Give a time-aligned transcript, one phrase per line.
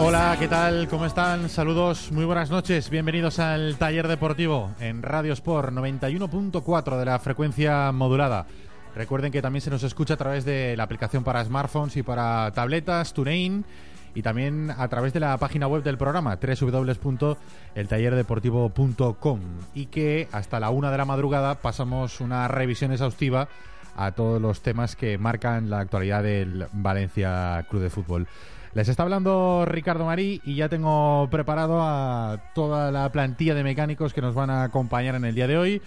[0.00, 0.86] Hola, ¿qué tal?
[0.86, 1.48] ¿Cómo están?
[1.48, 2.88] Saludos, muy buenas noches.
[2.88, 8.46] Bienvenidos al Taller Deportivo en Radio Sport 91.4 de la frecuencia modulada.
[8.94, 12.48] Recuerden que también se nos escucha a través de la aplicación para smartphones y para
[12.52, 13.64] tabletas, TuneIn,
[14.14, 19.40] y también a través de la página web del programa, www.eltallerdeportivo.com.
[19.74, 23.48] Y que hasta la una de la madrugada pasamos una revisión exhaustiva
[23.96, 28.28] a todos los temas que marcan la actualidad del Valencia Club de Fútbol.
[28.78, 34.12] Les está hablando Ricardo Marí y ya tengo preparado a toda la plantilla de mecánicos
[34.14, 35.82] que nos van a acompañar en el día de hoy.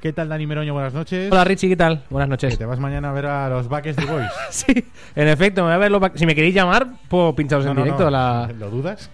[0.00, 0.72] ¿Qué tal, Dani Meroño?
[0.72, 1.30] Buenas noches.
[1.30, 2.02] Hola Richie, ¿qué tal?
[2.10, 2.58] Buenas Que noches.
[2.58, 4.26] te vas mañana a ver a los Backstreet Boys.
[4.50, 4.74] Sí,
[5.14, 7.70] en efecto, me voy a ver los back- Si me queréis llamar, puedo pincharos No,
[7.70, 8.04] en no, directo.
[8.06, 8.10] no.
[8.10, 8.50] La...
[8.58, 9.08] ¿Lo dudas?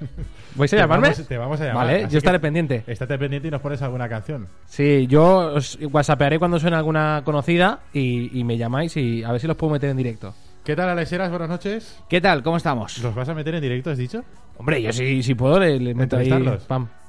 [0.54, 1.10] ¿Vais a Te llamarme?
[1.10, 2.82] vamos- te vamos a llamar, Vale, así yo estaré pendiente.
[2.86, 4.48] Estate pendiente y nos pones alguna canción.
[4.64, 9.40] Sí, yo os whatsappearé cuando suene alguna conocida y, y me llamáis y a ver
[9.42, 10.32] si los puedo meter en directo.
[10.68, 11.30] ¿Qué tal, Alexeras?
[11.30, 11.98] Buenas noches.
[12.10, 12.42] ¿Qué tal?
[12.42, 12.98] ¿Cómo estamos?
[12.98, 14.22] ¿Los vas a meter en directo, has dicho?
[14.58, 16.28] Hombre, yo si, si puedo le, le meto ahí...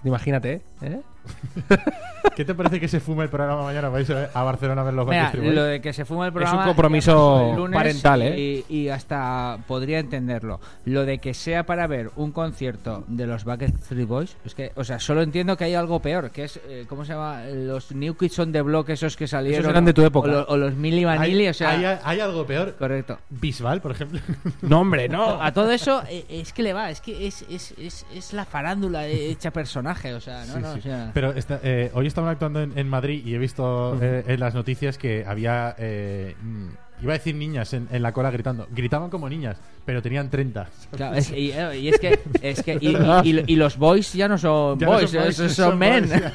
[0.06, 1.02] Imagínate, ¿eh?
[2.36, 3.90] ¿Qué te parece que se fume el programa mañana?
[3.90, 5.56] ¿Vais a a Barcelona a ver los Mira, Backstreet Boys?
[5.56, 6.66] lo de que se fuma el programa.
[6.66, 8.66] compromiso ya pasó el lunes parental, y, ¿eh?
[8.70, 10.60] Y, hasta podría entenderlo.
[10.86, 14.84] Lo de que sea para ver un concierto de los Backstreet Boys, es que, o
[14.84, 17.44] sea, solo entiendo que hay algo peor, que es, eh, ¿cómo se llama?
[17.46, 19.62] Los New Kids on the Block, esos que salieron.
[19.62, 20.28] Esos eran de tu época.
[20.30, 21.70] O, lo- o los Milli Vanilli, ¿Hay, o sea.
[21.72, 22.76] hay- hay algo peor?
[22.78, 23.18] Correcto.
[23.30, 24.20] Bisbal, por ejemplo.
[24.62, 25.42] No, hombre, no.
[25.42, 28.46] A todo eso eh, es que le va, es que es, es, es, es la
[28.46, 30.80] farándula hecha personaje, o sea, no, Sí, no, sí.
[30.80, 31.12] o sea.
[31.20, 34.54] Pero esta- eh, hoy estaban actuando en, en Madrid y he visto eh, en las
[34.56, 35.76] noticias que había.
[35.78, 36.68] eh, mm,
[37.04, 38.68] iba a decir niñas en, en la cola gritando.
[38.72, 40.70] Gritaban como niñas, pero tenían 30.
[40.96, 42.96] Claro, es- y, eh, y es que, es que y,
[43.28, 45.78] y- y- y los boys ya no son Ya no boys, son boys, son, son
[45.78, 46.08] men.
[46.08, 46.34] boys, ya,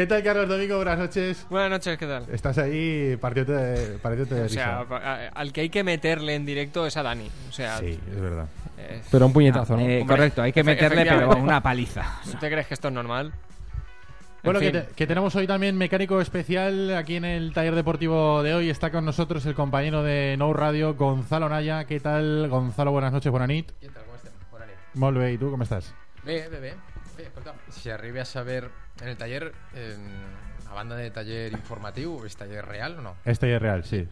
[0.00, 0.76] ¿Qué tal, Carlos Domingo?
[0.76, 1.46] Buenas noches.
[1.50, 2.24] Buenas noches, ¿qué tal?
[2.32, 4.96] Estás ahí partiéndote de, partiéndote de O sea, risa.
[4.96, 7.30] a- al que hay que meterle en directo es a Dani.
[7.50, 8.46] O sea, Sí, es verdad.
[8.78, 9.82] es- Pero un puñetazo, ¿no?
[9.82, 11.42] Eh, Hombre, correcto, hay que efe- meterle pero efectivamente.
[11.44, 12.18] una paliza.
[12.24, 13.26] ¿tú te crees que esto es normal?
[13.26, 13.32] En
[14.42, 14.80] Bueno, que, fin.
[14.80, 18.70] te- que tenemos hoy también mecánico especial aquí en el taller deportivo de hoy.
[18.70, 21.84] Está con nosotros el compañero de No Radio, Gonzalo Naya.
[21.84, 22.90] ¿Qué tal, Gonzalo?
[22.92, 23.70] Buenas noches, buenas nit.
[23.82, 24.32] Què tal, com estem?
[24.50, 24.76] Bona nit.
[24.94, 25.92] Molt bé, ¿y tú cómo estás?
[26.24, 26.74] Bé, bé, bé.
[27.70, 28.70] Si arribi a saber
[29.00, 30.06] en el taller, en,
[30.68, 33.16] a banda de taller informatiu, és taller real o no?
[33.24, 34.04] Es taller real, sí.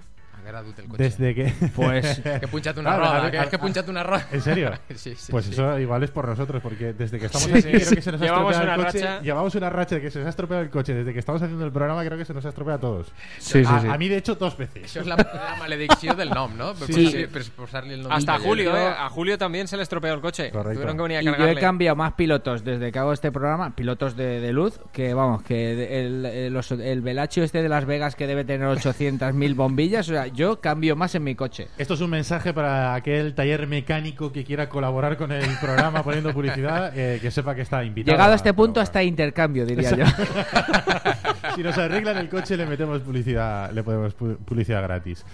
[0.97, 1.53] Desde que...
[1.75, 4.05] Pues- Que punxat una Claro, roda, que, que una.
[4.33, 4.71] ¿En serio?
[4.95, 5.53] Sí, sí, Pues sí.
[5.53, 8.13] eso igual es por nosotros, porque desde que estamos Sí, aquí sí, creo que se
[8.13, 9.05] nos ha Llevamos estropeado el una coche.
[9.07, 9.23] racha.
[9.23, 10.95] Llevamos una racha de que se nos ha estropeado el coche.
[10.95, 13.07] Desde que estamos haciendo el programa creo que se nos ha estropeado a todos.
[13.39, 13.87] Sí, sí, a, sí.
[13.89, 14.85] a mí, de hecho, dos veces.
[14.85, 16.73] Això és la, la maledicció del nom, no?
[16.73, 18.39] El nom Hasta.
[18.39, 18.87] Julio, ¿eh?
[18.99, 20.51] A Julio también se le estropeó el coche.
[20.51, 20.75] Correcto.
[20.75, 23.75] Tuvieron que venir a Y yo he cambiado más pilotos desde que hago este programa,
[23.75, 25.73] pilotos de, de luz, que vamos, que
[26.07, 30.13] el, el, los- el Velacho este de Las Vegas que debe tener 800.000 bombillas, o
[30.13, 31.69] sea, yo cambio más en mi coche.
[31.79, 36.33] Esto es un mensaje para aquel taller mecánico que quiera colaborar con el programa poniendo
[36.33, 38.15] publicidad, eh, que sepa que está invitado.
[38.15, 40.05] Llegado a este punto, hasta intercambio, diría yo.
[41.55, 45.25] si nos arreglan el coche le metemos publicidad, le ponemos pu- publicidad gratis.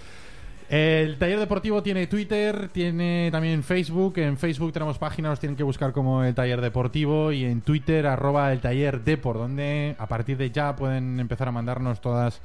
[0.67, 4.17] El taller deportivo tiene Twitter, tiene también Facebook.
[4.17, 7.31] En Facebook tenemos páginas, los tienen que buscar como el taller deportivo.
[7.31, 11.51] Y en Twitter, arroba el taller depor, donde a partir de ya pueden empezar a
[11.51, 12.41] mandarnos todas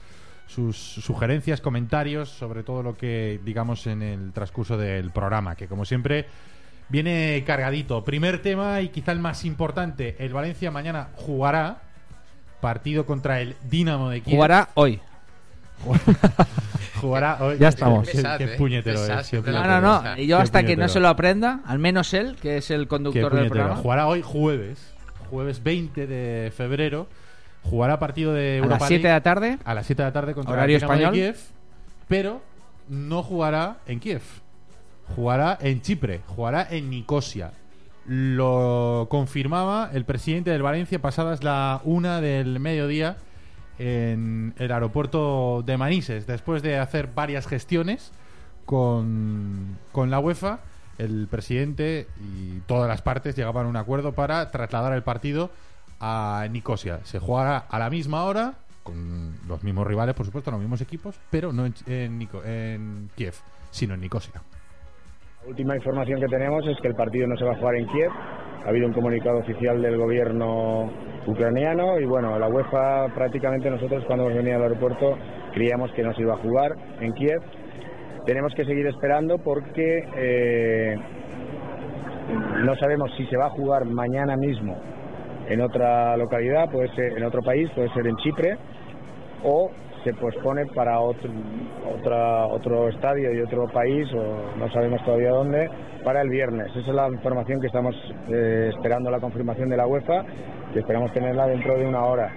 [0.54, 5.84] sus sugerencias, comentarios sobre todo lo que digamos en el transcurso del programa, que como
[5.84, 6.26] siempre
[6.88, 8.04] viene cargadito.
[8.04, 11.82] Primer tema y quizá el más importante, el Valencia mañana jugará
[12.60, 14.34] partido contra el Dinamo de Kiev.
[14.34, 15.00] Jugará hoy.
[17.00, 17.56] Jugará hoy.
[17.58, 18.08] Ya estamos.
[18.08, 18.54] Qué, eh.
[18.58, 20.18] puñetero Pesad, es, No, no, no.
[20.18, 23.34] Y yo hasta que no se lo aprenda, al menos él, que es el conductor
[23.34, 23.76] del programa.
[23.76, 24.92] Jugará hoy jueves,
[25.30, 27.06] jueves 20 de febrero.
[27.62, 29.58] Jugará partido de A Europa las 7 de la tarde.
[29.64, 31.14] a las 7 de la tarde contra Horario el Dinamo de español.
[31.14, 31.36] Kiev,
[32.08, 32.42] pero
[32.88, 34.22] no jugará en Kiev.
[35.14, 37.52] Jugará en Chipre, jugará en Nicosia.
[38.06, 43.16] Lo confirmaba el presidente del Valencia pasadas la una del mediodía
[43.78, 48.12] en el aeropuerto de Manises, después de hacer varias gestiones
[48.66, 50.60] con, con la UEFA.
[50.98, 55.50] El presidente y todas las partes llegaban a un acuerdo para trasladar el partido
[56.00, 56.98] a Nicosia.
[57.04, 61.18] Se jugará a la misma hora, con los mismos rivales, por supuesto, los mismos equipos,
[61.30, 63.34] pero no en Kiev,
[63.70, 64.40] sino en Nicosia.
[65.42, 67.86] La última información que tenemos es que el partido no se va a jugar en
[67.86, 68.10] Kiev.
[68.10, 70.90] Ha habido un comunicado oficial del gobierno
[71.26, 75.16] ucraniano y bueno, la UEFA prácticamente nosotros cuando hemos venido al aeropuerto
[75.54, 77.40] creíamos que no se iba a jugar en Kiev.
[78.26, 80.98] Tenemos que seguir esperando porque eh,
[82.62, 84.76] no sabemos si se va a jugar mañana mismo
[85.50, 88.56] en otra localidad, puede ser en otro país, puede ser en Chipre
[89.42, 89.70] o
[90.04, 91.30] se pospone para otro,
[92.50, 95.68] otro estadio y otro país, o no sabemos todavía dónde,
[96.04, 96.68] para el viernes.
[96.70, 97.94] Esa es la información que estamos
[98.28, 100.24] eh, esperando la confirmación de la UEFA,
[100.72, 102.32] que esperamos tenerla dentro de una hora.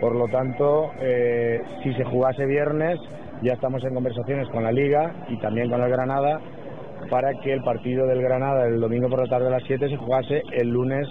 [0.00, 2.98] Por lo tanto, eh, si se jugase viernes,
[3.42, 6.40] ya estamos en conversaciones con la Liga y también con el Granada
[7.08, 9.96] para que el partido del Granada el domingo por la tarde a las 7 se
[9.96, 11.06] jugase el lunes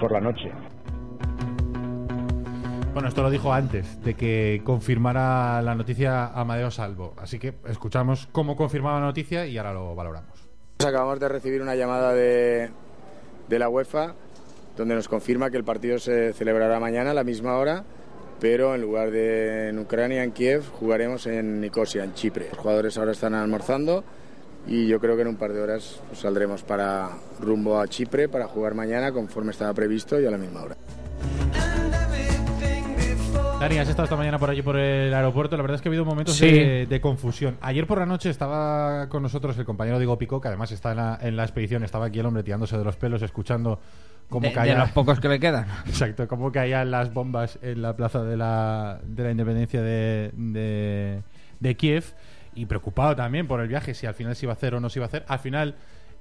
[0.00, 0.50] por la noche.
[2.92, 7.14] Bueno, esto lo dijo antes de que confirmara la noticia Amadeo Salvo.
[7.16, 10.48] Así que escuchamos cómo confirmaba la noticia y ahora lo valoramos.
[10.78, 12.70] Acabamos de recibir una llamada de,
[13.48, 14.14] de la UEFA
[14.76, 17.84] donde nos confirma que el partido se celebrará mañana a la misma hora,
[18.40, 22.48] pero en lugar de en Ucrania, en Kiev, jugaremos en Nicosia, en Chipre.
[22.50, 24.04] Los jugadores ahora están almorzando
[24.66, 28.28] y yo creo que en un par de horas pues, saldremos para rumbo a Chipre
[28.28, 30.76] para jugar mañana conforme estaba previsto y a la misma hora.
[33.60, 35.56] Dani, has estado esta mañana por allí por el aeropuerto.
[35.56, 36.50] La verdad es que ha habido momentos Sí.
[36.50, 37.56] de, de confusión.
[37.62, 40.96] Ayer por la noche estaba con nosotros el compañero Diego Pico, que además está en
[40.98, 41.82] la, en la expedición.
[41.84, 43.80] Estaba aquí el hombre tirándose de los pelos, escuchando
[44.28, 45.66] cómo De, de los pocos que le quedan.
[45.86, 51.22] Exacto, cómo caían las bombas en la plaza de la, de la independencia de, de,
[51.60, 52.04] de Kiev.
[52.54, 54.88] Y preocupado también por el viaje, si al final se iba a hacer o no
[54.90, 55.24] se iba a hacer.
[55.28, 55.74] Al final,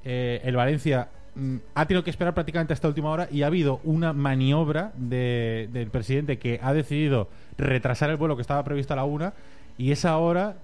[0.03, 3.80] eh, el Valencia mm, ha tenido que esperar prácticamente hasta última hora y ha habido
[3.83, 7.27] una maniobra de- del presidente que ha decidido
[7.57, 9.33] retrasar el vuelo que estaba previsto a la una.
[9.77, 10.56] Y esa hora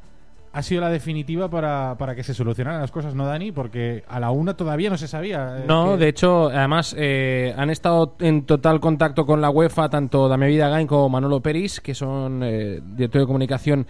[0.52, 3.52] ha sido la definitiva para, para que se solucionaran las cosas, ¿no, Dani?
[3.52, 5.60] Porque a la una todavía no se sabía.
[5.60, 9.90] eh, No, que- de hecho, además eh, han estado en total contacto con la UEFA
[9.90, 13.86] tanto Damián Vidagain como Manolo Peris, que son eh, director de comunicación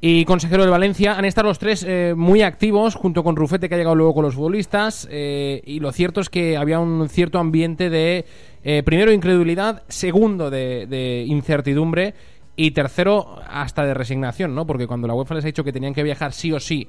[0.00, 1.16] y consejero del Valencia.
[1.16, 4.24] Han estado los tres eh, muy activos, junto con Rufete, que ha llegado luego con
[4.24, 5.08] los futbolistas.
[5.10, 8.24] eh, y lo cierto es que había un cierto ambiente de,
[8.64, 12.14] eh, primero, incredulidad, segundo, de, de incertidumbre.
[12.56, 14.66] Y tercero, hasta de resignación, ¿no?
[14.66, 16.88] Porque cuando la UEFA les ha dicho que tenían que viajar sí o sí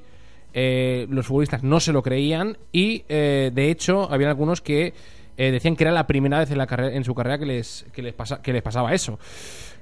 [0.54, 4.94] eh, los futbolistas no se lo creían y eh, de hecho había algunos que
[5.36, 8.02] decían que era la primera vez en, la en su carrera que les, que
[8.52, 9.20] les pasaba eso.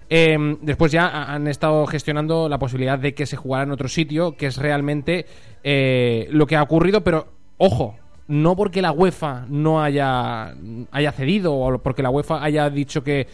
[0.08, 3.88] Eh, después ya ha- han estado gestionando la posibilidad de que se jugara en otro
[3.88, 5.26] sitio, que es realmente
[5.64, 7.26] eh, lo que ha ocurrido, pero
[7.58, 7.96] ojo,
[8.28, 10.54] no porque la UEFA no haya,
[10.92, 13.26] haya cedido o porque la UEFA haya dicho que,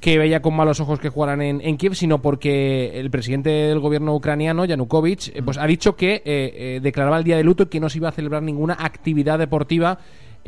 [0.00, 3.80] que veía con malos ojos que jugaran en, en Kiev, sino porque el presidente del
[3.80, 7.64] gobierno ucraniano, Yanukovych, eh, pues ha dicho que eh, eh, declaraba el día de luto
[7.64, 9.98] y que no se iba a celebrar ninguna actividad deportiva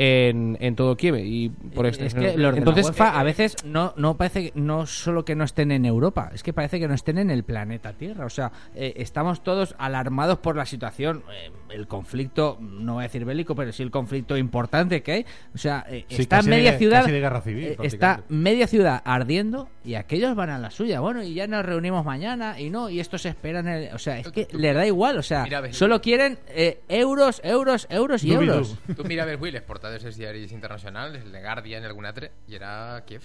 [0.00, 1.16] en, en todo Kiev.
[1.16, 4.16] Y por esto, Es que los de entonces, la UEFA eh, a veces no, no
[4.16, 7.18] parece que- no solo que no estén en Europa, es que parece que no estén
[7.18, 8.24] en el planeta Tierra.
[8.24, 13.08] O sea, eh, estamos todos alarmados por la situación, eh, el conflicto, no voy a
[13.08, 15.26] decir bélico, pero sí el conflicto importante que hay.
[15.54, 18.22] O sea, eh, Sí, está casi de- media ciudad, casi de guerra civil, eh, está
[18.28, 21.00] media ciudad ardiendo y aquellos van a la suya.
[21.00, 23.68] Bueno, y ya nos reunimos mañana y no, y estos esperan.
[23.68, 25.18] el- o sea, es que les da igual.
[25.18, 28.76] O sea, Mira, solo quieren eh, euros, euros, euros y euros.
[28.96, 32.30] Tú mira a ver, Will, les portades diarios internacionales, el de Guardian, el alguna tre-
[32.46, 33.22] y era Kiev.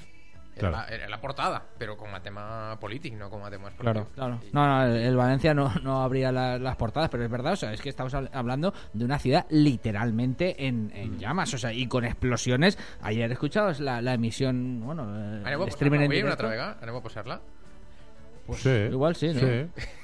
[0.55, 0.77] Era, Claro.
[0.77, 4.07] la, era la portada, pero com a tema polític, no com a tema Claro.
[4.13, 4.39] Claro.
[4.51, 7.55] No, no, el, el Valencia no, no abría la- las portadas, pero es verdad, o
[7.55, 10.91] sea, es que estamos habl- hablando de una ciudad literalmente en, Mm.
[10.95, 12.77] en llamas, o sea, y con explosiones.
[13.01, 16.31] Ayer escuchabas la, la emisión, bueno, eh, el streaming en avui una directo.
[16.31, 16.77] altra vegada?
[16.81, 17.41] Aneu a posar-la?
[18.57, 18.69] sí.
[18.69, 19.41] igual sí, ¿no?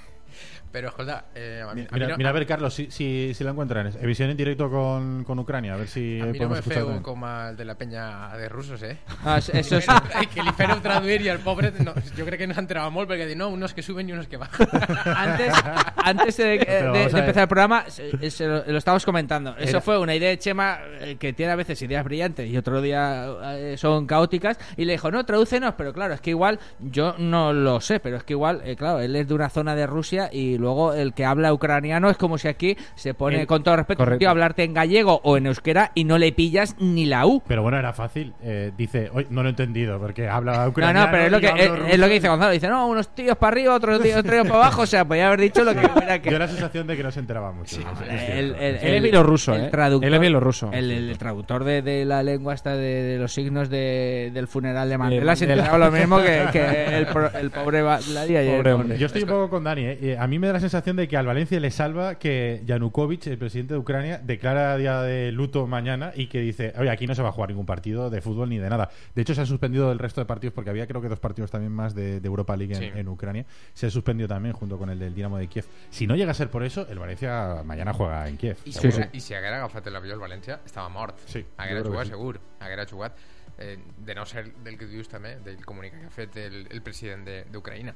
[0.71, 3.33] Però, escolta, eh, a mi, a mi Mira, no, mira a ver, Carlos, si, si,
[3.33, 3.91] si la encuentran.
[3.99, 6.77] Emisión en directo con, con Ucrania, a ver si a mi no podemos me escuchar
[6.77, 7.03] feu también.
[7.03, 8.97] com el de la penya de russos, eh?
[9.25, 9.89] Ah, es- eso es...
[10.13, 13.09] Ai, que li fèreu traduir i el pobre no, jo crec que no s'entrava molt
[13.09, 14.67] perquè diu, no, unos que suben y unos que bajan.
[15.15, 15.53] antes,
[15.97, 19.55] antes de, Pero de- a de empezar el programa, se- se lo, lo estábamos comentando.
[19.57, 22.55] Eso Era- fue una idea de Chema eh, que tiene a veces ideas brillantes y
[22.57, 23.25] otro día
[23.57, 24.59] eh, son caóticas.
[24.77, 28.17] Y le dijo, no, tradúcenos, pero claro, es que igual yo no lo sé, pero
[28.17, 31.13] es que igual, eh, claro, él es de una zona de Rusia y luego el
[31.13, 34.19] que habla ucraniano es como si aquí se pone, El- con todo respeto, correcto.
[34.19, 37.41] tío, a hablarte en gallego o en euskera y no le pillas ni la U.
[37.47, 38.33] Pero bueno, era fácil.
[38.43, 41.05] Eh, dice, no lo he entendido, porque habla No, ucraniano.
[41.05, 42.51] no, pero es lo que, yo es, es lo que dice Gonzalo.
[42.51, 44.81] Dice, no, unos tíos para arriba, otros tíos, tíos para abajo.
[44.83, 46.29] O sea, podía haber dicho lo que hubiera que...
[46.29, 47.79] Dio la sensación de que no se enteraba mucho.
[47.79, 49.69] Es El, el- Él es bielorruso, el ¿eh?
[49.71, 50.69] traductor- Él es bielorruso.
[50.73, 54.97] El, traductor de, de la lengua esta de, de los signos de- del funeral de
[54.97, 58.63] Mandela se enteraba lo mismo que, que el, pobre Vladi ayer.
[58.63, 58.97] Pobre.
[58.97, 59.81] Yo estoy un poco con Dani.
[59.85, 59.99] ¿eh?
[60.01, 63.27] Eh, A mí me da la sensación de que al Valencia le salva que Yanukovych,
[63.27, 67.15] el presidente de Ucrania, declara día de luto mañana y que dice, oye, aquí no
[67.15, 68.89] se va a jugar ningún partido de fútbol ni de nada.
[69.15, 71.51] De hecho, se han suspendido el resto de partidos porque había creo que dos partidos
[71.51, 72.91] también más de, de Europa League en, Sí.
[73.00, 73.46] en Ucrania.
[73.74, 75.65] Se ha suspendido también junto con el del Dinamo de Kiev.
[75.89, 78.58] Si no llega a ser por eso, el Valencia mañana juega en Kiev.
[78.58, 78.82] Seguro.
[78.82, 81.18] si, haguera- I si haguera agafat l'avió al València, estava mort.
[81.25, 82.39] Sí, haguera jugat segur.
[82.60, 83.15] Haguera jugat.
[83.62, 86.82] Eh, de no ser del que dius també, del comunicat que ha fet el, el
[86.82, 87.94] president de- d'Ucraïna.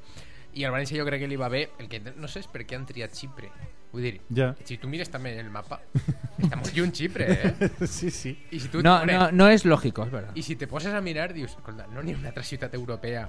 [0.54, 2.62] I al València jo crec que li va bé el que no sé és per
[2.66, 3.50] què han triat Xipre.
[3.94, 4.54] Vull dir, Ja.
[4.64, 5.80] si tu mires també el mapa,
[6.42, 7.70] està molt lluny Xipre, eh?
[7.86, 8.32] sí, sí.
[8.50, 10.32] I si tu, No, hombre, no, no es lógico, es verdad.
[10.34, 13.28] I si te poses a mirar, dius, escolta, no n'hi ha una altra ciutat europea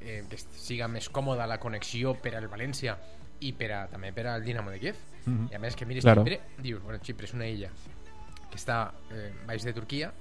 [0.00, 2.96] eh, que siga més còmoda la connexió per al València
[3.40, 4.96] i per a, també per al Dinamo de Kiev.
[5.26, 5.48] Mhm.
[5.52, 6.24] I a més que mires Claro.
[6.24, 7.68] Xipre, dius, bueno, Xipre és una illa
[8.50, 10.12] que està eh, baix de Turquia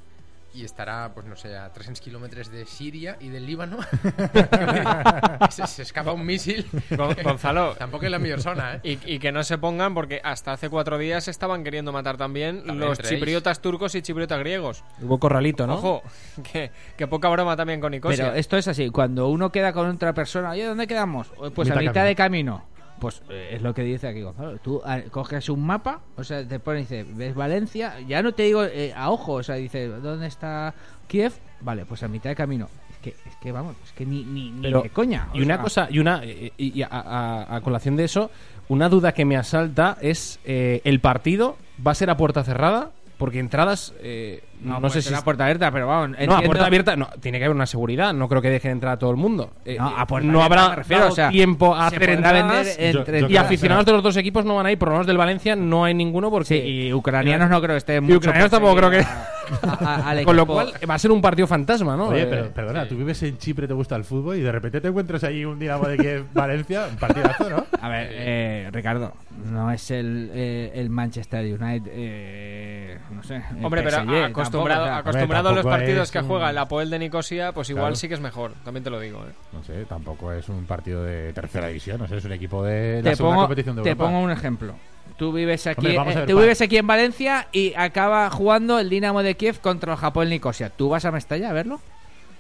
[0.54, 3.78] i estarà, pues, no sé, a 300 quilòmetres de Síria i del Líbano.
[5.52, 6.26] Se- S'escapa un.
[6.28, 7.76] Gon- Gonzalo.
[7.78, 8.80] Tampoco es la mejor zona, ¿eh?
[9.06, 12.64] Y, y que no se pongan porque hasta hace cuatro días estaban queriendo matar también,
[12.64, 14.84] También los chipriotas turcos y chipriotas griegos.
[15.02, 15.76] Hubo corralito, ¿no?
[15.76, 16.04] Ojo,
[16.52, 18.26] que, que poca broma también con Nicosia.
[18.26, 21.28] Pero esto es así, cuando uno queda con otra persona, oye, ¿dónde quedamos?
[21.54, 22.06] Pues a Mitad mitad camino.
[22.06, 22.64] de camino.
[23.00, 24.58] Pues eh, es lo que dice aquí Gonzalo.
[24.58, 28.44] Tú ah, coges un mapa, o sea, te pones, dice, ves Valencia, ya no te
[28.44, 30.74] digo eh, a ojo, o sea, dice, ¿dónde está
[31.08, 31.34] Kiev?
[31.62, 32.70] Vale, pues a mitad de camino.
[32.92, 35.28] Es que, es que vamos, es que ni, ni, ni Pero- de coña.
[35.34, 38.32] Y una sea, cosa, y una y, y a, a- a colación de eso,
[38.70, 42.92] una duda que me asalta es eh, el partido va a ser a puerta cerrada
[43.18, 46.18] porque entradas eh, No, sé ser si a puerta abierta, pero vamos.
[46.20, 48.94] no a puerta abierta no tiene que haber una seguridad no creo que dejen entrar
[48.94, 51.30] a todo el mundo Eh, No, a puerta no habrá me refiero, dado o sea,
[51.30, 54.66] tiempo a hacer entradas Yo- entre yo y aficionados de los dos equipos no van
[54.68, 56.56] a ir por lo menos del Valencia no hay ninguno porque Sí,
[56.88, 59.18] y ucranianos no creo que estén y mucho ucranianos tampoco creo que seguir
[59.64, 62.28] a- a- al con lo cual va a ser un partido fantasma no Oye, Eh,
[62.30, 65.24] pero perdona, tú vives en Chipre, te gusta el fútbol y de repente te encuentras
[65.24, 67.66] ahí un Dinamo de Kiev Valencia, un partidazo, ¿no?
[67.82, 69.14] A ver, eh, Ricardo,
[69.46, 73.42] no es el, eh, el Manchester United, eh, no sé.
[73.64, 76.50] Hombre, pero PSG, acostumbrado, tampoco, o sea, acostumbrado a los partidos es que un- juega
[76.50, 77.96] el Apoel de Nicosia, pues igual Claro.
[77.96, 79.20] sí que es mejor, también te lo digo.
[79.28, 79.32] ¿eh?
[79.54, 83.02] No sé, tampoco es un partido de tercera división, no sé, es un equipo de
[83.04, 84.06] la te segunda pongo, competición de te Europa.
[84.06, 84.74] pongo un ejemplo.
[85.18, 88.90] Tú vives aquí, Hombre, eh, ver, tú vives aquí en Valencia y acaba jugando el
[88.90, 90.70] Dinamo de Kiev contra el Japón Nicosia.
[90.70, 91.80] ¿Tú vas a Mestalla a verlo?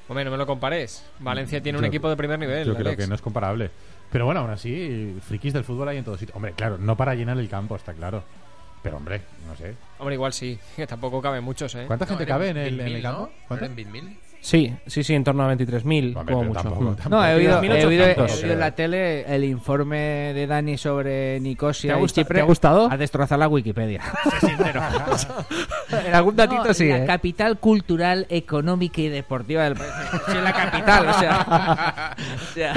[0.09, 1.03] Hombre, no me lo compares.
[1.19, 2.65] Valencia tiene un equipo de primer nivel.
[2.67, 3.03] Yo creo Alex.
[3.03, 3.71] que no es comparable.
[4.11, 6.35] Pero bueno, aún así, frikis del fútbol hay en todos sitios.
[6.35, 8.23] Hombre, claro, no para llenar el campo, está claro.
[8.83, 9.75] Pero hombre, no sé.
[9.99, 11.83] Hombre, igual sí, que tampoco caben muchos, ¿eh?
[11.87, 13.21] ¿Cuánta No, gente cabe en el, en 20.000, el campo?
[13.21, 13.29] ¿no?
[13.47, 13.65] ¿Cuánta?
[13.65, 14.17] ¿Eren 20.000?
[14.39, 15.81] sí sí sí en torno a 23.000 Hombre,
[16.13, 17.09] como pero mucho tampoco, tampoco.
[17.09, 19.97] No, he oído, he oído, he 1800, oído en la tele el informe
[20.35, 22.35] de Dani sobre Nicosia ¿Te ha y gusta- Chipre.
[22.35, 22.87] te ha gustado?
[22.89, 24.03] A destrozar la Wikipedia.
[26.05, 27.05] en algún datito No, sí la ¿eh?
[27.07, 29.91] capital cultural, económica y deportiva del país.
[30.27, 32.73] Sí, en la capital, o sea, o sea,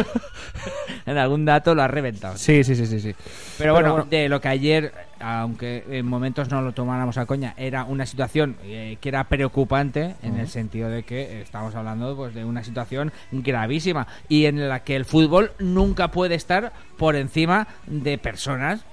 [1.11, 2.37] en algún dato lo ha reventado.
[2.37, 3.15] sí sí sí sí sí.
[3.59, 7.85] Pero bueno, de lo que ayer, aunque en momentos no lo tomáramos a coña, era
[7.85, 12.35] una situación eh, que era preocupante en el sentido de que eh, estamos hablando pues
[12.35, 17.67] de una situación gravísima y en la que el fútbol nunca puede estar por encima
[17.87, 18.85] de personas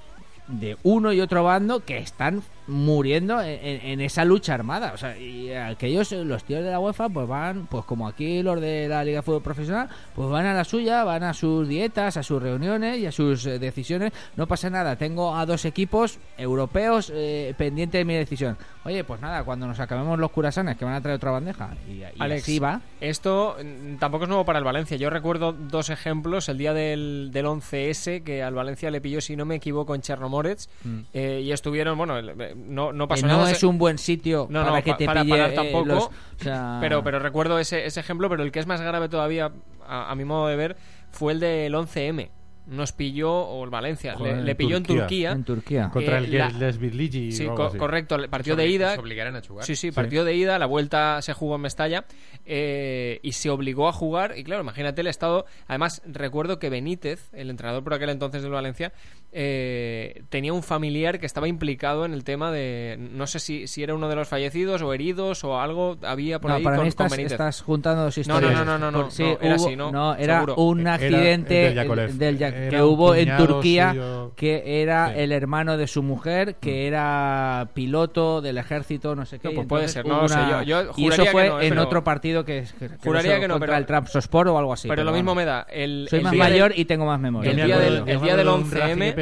[0.48, 4.92] de uno y otro bando que están muriendo en, en- esa lucha armada.
[4.94, 8.60] O sea, y aquellos, los tíos de la UEFA, pues van, pues como aquí los
[8.62, 12.18] de la Liga de Fútbol Profesional, pues van a la suya, van a sus dietas,
[12.18, 14.12] a sus reuniones y a sus eh, decisiones.
[14.36, 18.58] No pasa nada, tengo a dos equipos europeos eh, pendientes de mi decisión.
[18.86, 21.94] Oye, pues nada, cuando nos acabemos los curasanes que van a traer otra bandeja y,
[21.94, 22.82] y Alex, así va.
[23.02, 24.96] Esto mm, tampoco es nuevo para el Valencia.
[24.98, 26.48] Yo recuerdo dos ejemplos.
[26.50, 30.02] El día del, del 11S, que al Valencia le pilló, si no me equivoco, en
[30.02, 30.70] Chernomorets.
[31.14, 33.52] eh, y estuvieron, bueno, el- eh, no, no pasó no nada.
[33.52, 35.56] es se- un buen sitio No, para no, que pa- te para pille parar eh,
[35.56, 35.86] tampoco.
[35.86, 39.10] los- o sea, Pero, pero recuerdo ese, ese ejemplo, pero el que es más grave
[39.10, 39.52] todavía,
[39.86, 40.76] a, a mi modo de ver,
[41.12, 42.30] fue el del 11M.
[42.70, 45.04] Nos pilló, o el Valencia, Joder, le, pilló en Turquía.
[45.06, 45.32] Turquía.
[45.32, 45.90] en Turquía.
[45.90, 47.78] Contra Eh, el la- Les Birligi Sí, co- así.
[47.78, 48.16] correcto.
[48.16, 48.94] el Partido Se de ida.
[48.94, 49.64] se obligaran a jugar.
[49.66, 52.04] Sí, sí, partido de ida, la vuelta se jugó en Mestalla
[52.46, 54.34] eh, y se obligó a jugar.
[54.38, 55.46] Y claro, imagínate el estado.
[55.68, 58.92] Además, recuerdo que Benítez, el entrenador por aquel entonces del Valencia,
[59.40, 62.98] eh, tenía un familiar que estaba implicado en el tema de.
[63.00, 66.50] No sé si, si era uno de los fallecidos o heridos o algo había por
[66.50, 67.32] no, ahí para con, mí con estás, Benítez.
[67.34, 68.54] estás juntando dos No, historias.
[68.54, 70.56] no, no, no, no, Por- sí, no, era hubo- así, no, era seguro.
[70.56, 74.32] un Era accidente el del del Era que hubo en Turquía suyo.
[74.36, 75.20] que era Sí.
[75.20, 79.50] el hermano de su mujer que era piloto del ejército, no sé qué.
[79.50, 81.50] No, pues puede ser, no lo sé, una- yo- yo y juraría eso que fue
[81.50, 83.78] no, eh, en pero- otro partido que, que, que Juraría sé, que no, contra pero-
[83.78, 84.88] el Trabzonspor o algo así.
[84.88, 85.68] pero lo mismo me da.
[85.70, 87.52] El, Soy más mayor y tengo más memoria.
[87.52, 89.14] el día del- yo me el día del acuerdo de un raje 11M.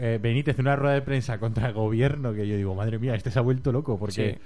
[0.00, 3.14] Eh, Benítez en una rueda de prensa contra el gobierno que yo digo, madre mía,
[3.14, 4.38] este se ha vuelto loco porque Sí.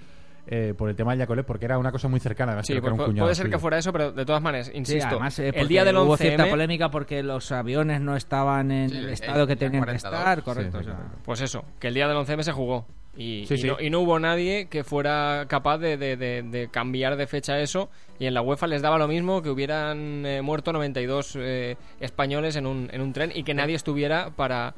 [0.47, 2.52] eh, por el tema del Yacolet, porque era una cosa muy cercana.
[2.52, 3.50] además Sí, que era un puede ser suyo.
[3.57, 6.14] que fuera eso, pero de todas maneras, Sí, insisto, además, eh, el día del hubo
[6.14, 9.73] 11M, cierta polémica porque los aviones no estaban en Sí, el el- estado que tenían
[9.73, 10.12] que 42.
[10.21, 10.79] estar, correcto.
[10.83, 12.87] Sí, o sea, pues eso, que el día del 11M se jugó.
[13.17, 13.67] Y, Sí, y sí.
[13.67, 17.59] No, y no hubo nadie que fuera capaz de, de- de- de cambiar de fecha
[17.61, 17.90] eso.
[18.19, 22.55] Y en la UEFA les daba lo mismo que hubieran eh, muerto 92 eh, españoles
[22.57, 24.75] en un, en un tren y que nadie estuviera para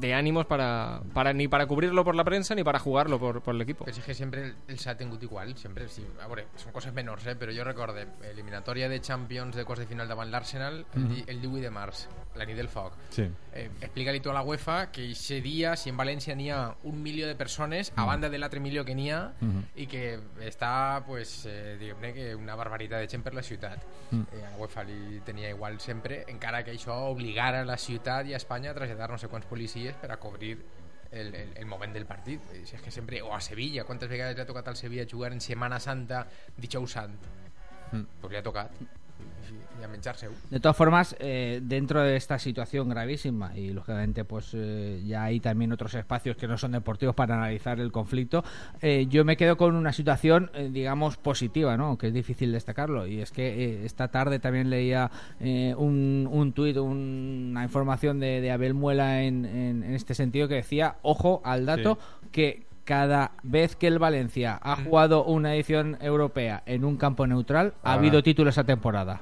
[0.00, 3.54] de ánimos para, para ni para cubrirlo por la prensa ni para jugarlo por, por
[3.54, 3.84] el equipo.
[3.84, 5.88] Però és que sempre el, el s'ha tingut igual, sempre.
[5.88, 7.34] Sí, a veure, són coses menors, eh?
[7.36, 11.40] però jo recorde eliminatòria de Champions de quarts de final davant l'Arsenal el, di- el
[11.42, 12.94] 18 de març, la nit del foc.
[13.10, 13.26] Sí.
[13.52, 17.02] Eh, Explica-li tu a la UEFA que ese dia, si en València n'hi ha un
[17.02, 19.20] milió de persones, a banda de l'altre milió que n'hi ha,
[19.76, 23.82] i que està, pues, eh, diguem-ne, que una barbaritat de gent per la ciutat.
[24.10, 24.22] Mm.
[24.32, 28.26] Eh, a la UEFA li tenia igual sempre, encara que això obligara a la ciutat
[28.30, 30.54] i a Espanya a traslladar no sé quants policies per a cobrir
[31.10, 32.46] el, el, el moment del partit.
[32.62, 35.32] Si és que sempre, o a Sevilla, quantes vegades li ha tocat al Sevilla jugar
[35.34, 36.24] en Setmana Santa,
[36.56, 37.18] dijous sant?
[37.90, 38.06] Mm.
[38.22, 38.78] Pues li ha tocat.
[40.14, 40.30] Seu.
[40.50, 45.40] De todas formas, eh, dentro de esta situación gravísima y lógicamente pues eh, ya hay
[45.40, 48.44] también otros espacios que no son deportivos para analizar el conflicto,
[48.80, 51.98] eh, yo me quedo con una situación eh, digamos positiva, ¿no?
[51.98, 56.52] Que es difícil destacarlo y es que eh, esta tarde también leía eh, un, un
[56.52, 61.40] tuit, una información de, de Abel Muela en, en- en este sentido que decía, ojo
[61.44, 61.98] al dato
[62.32, 67.74] que cada vez que el Valencia ha jugado una edición europea en un campo neutral,
[67.84, 67.94] ha Ah.
[67.94, 69.20] habido título esa temporada.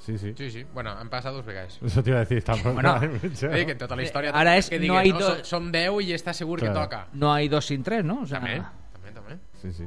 [0.00, 0.34] Sí, sí.
[0.36, 0.64] Sí, sí.
[0.74, 1.78] Bueno, han passat dos vegades.
[1.80, 2.42] Eso te iba a decir.
[2.42, 2.98] Tampoco Bueno.
[3.04, 4.32] Eh, que en tota la història...
[4.34, 6.66] Ara és- que no diguen, hay no, dos- Són, són 10 i està segur que
[6.66, 6.80] Claro.
[6.82, 7.06] toca.
[7.12, 8.22] no hay dos sin tres, ¿no?
[8.22, 8.60] O sea, També,
[8.92, 9.38] també, també.
[9.62, 9.84] Sí, sí.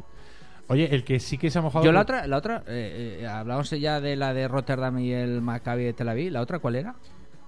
[0.69, 1.83] Oye, el que sí que se ha mojado.
[1.83, 5.41] yo la otra, la otra, eh, eh, hablamos ya de la de Rotterdam y el
[5.41, 6.31] Maccabi de Tel Aviv.
[6.31, 6.95] ¿La otra cuál era?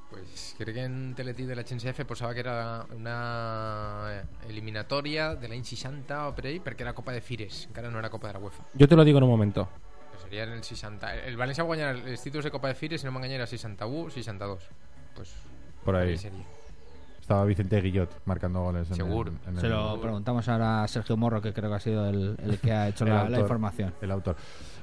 [0.09, 5.63] Pues crec que en Teletí de la CNCF posava que era una eliminatòria de l'any
[5.63, 8.39] 60 o per ahí, perquè era Copa de Fires, encara no era Copa de la
[8.39, 8.63] UEFA.
[8.73, 9.69] Yo te lo digo en un momento.
[10.23, 11.13] Seria en el 60.
[11.25, 14.09] El València va guanyar els títols de Copa de Fires, si no m'enganya, era 61,
[14.09, 14.63] 62.
[15.15, 15.31] Pues
[15.85, 16.17] Por ahí.
[16.17, 16.43] seria.
[17.21, 18.89] Estaba Vicente Guillot marcando goles.
[18.89, 19.29] En Seguro.
[19.31, 22.09] el- en el- Se lo preguntamos ahora a Sergio Morro, que creo que ha sido
[22.09, 23.93] el, el que ha hecho el la, información.
[24.01, 24.35] El autor.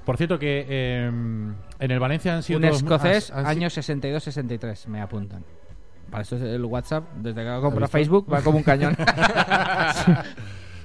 [0.06, 2.58] Por cierto, que eh, en el Valencia han sido.
[2.60, 5.44] Un todos- escocés, han- han año 62-63, me apuntan.
[6.10, 7.88] Para eso es el WhatsApp, desde que comprado?
[7.88, 8.96] Facebook, va como un cañón.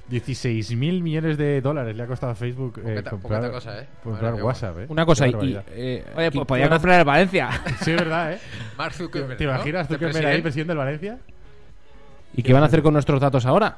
[0.09, 3.87] 16.000 millones de dólares le ha costado a Facebook eh, comprar, cosa, ¿eh?
[4.03, 4.43] comprar Madre.
[4.43, 4.77] WhatsApp.
[4.79, 4.85] ¿eh?
[4.89, 5.31] Una cosa, y,
[5.67, 7.49] eh, Oye, pues ¿qué- podía comprar el Valencia.
[7.81, 8.39] Sí, es verdad, ¿eh?
[8.77, 9.95] Mark Zuckerberg, ¿Te imaginas ¿no?
[9.95, 10.43] tú que De me ahí president.
[10.43, 11.17] presidente del Valencia?
[12.33, 13.77] ¿Y qué van a hacer con nuestros datos ahora?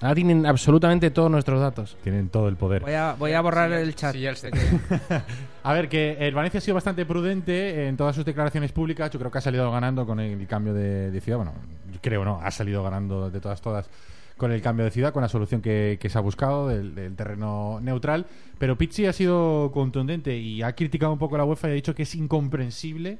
[0.00, 1.96] Ahora tienen absolutamente todos nuestros datos.
[2.02, 2.82] Tienen todo el poder.
[2.82, 4.14] Voy a, voy a borrar Sí, el chat.
[4.14, 4.48] Sí.
[5.62, 9.10] A ver, que el Valencia ha sido bastante prudente en todas sus declaraciones públicas.
[9.10, 11.36] Yo creo que ha salido ganando con el cambio de, de ciudad.
[11.36, 11.52] Bueno,
[11.92, 13.90] yo creo no, ha salido ganando de todas, todas
[14.38, 17.14] con el cambio de ciudad, con la solución que, que se ha buscado del, del
[17.14, 18.24] terreno neutral.
[18.58, 21.74] Pero Pizzi ha sido contundente y ha criticado un poco a la UEFA y ha
[21.74, 23.18] dicho que es incomprensible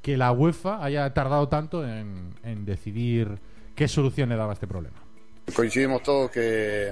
[0.00, 3.40] que la UEFA haya tardado tanto en, en decidir
[3.74, 5.03] qué solución le daba a este problema.
[5.52, 6.90] Coincidimos todos que,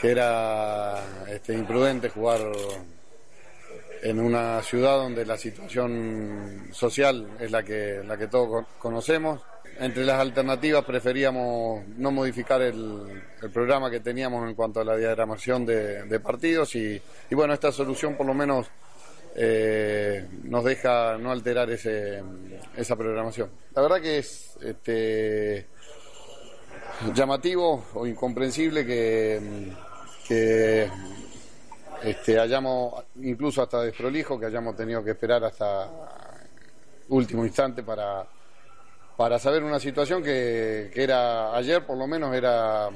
[0.00, 2.40] que era este, imprudente jugar
[4.02, 9.40] en una ciudad donde la situación social es la que, la que todos con- conocemos.
[9.80, 14.96] Entre las alternativas preferíamos no modificar el, el programa que teníamos en cuanto a la
[14.96, 18.68] diagramación de, de partidos y, y bueno, esta solución por lo menos
[19.34, 22.22] eh, nos deja no alterar ese,
[22.76, 23.50] esa programación.
[23.74, 25.66] La verdad que es este,
[27.14, 29.72] llamativo o incomprensible que,
[30.26, 30.88] que
[32.02, 35.90] este, hayamos, incluso hasta desprolijo, que hayamos tenido que esperar hasta
[37.08, 38.26] último instante para,
[39.16, 42.88] para saber una situación que, que era ayer, por lo menos era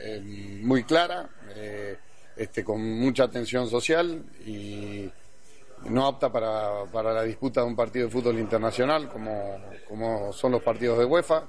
[0.00, 1.98] eh, muy clara, eh,
[2.36, 5.10] este, con mucha tensión social y
[5.84, 10.52] no apta para, para la disputa de un partido de fútbol internacional como, como son
[10.52, 11.44] los partidos de UEFA.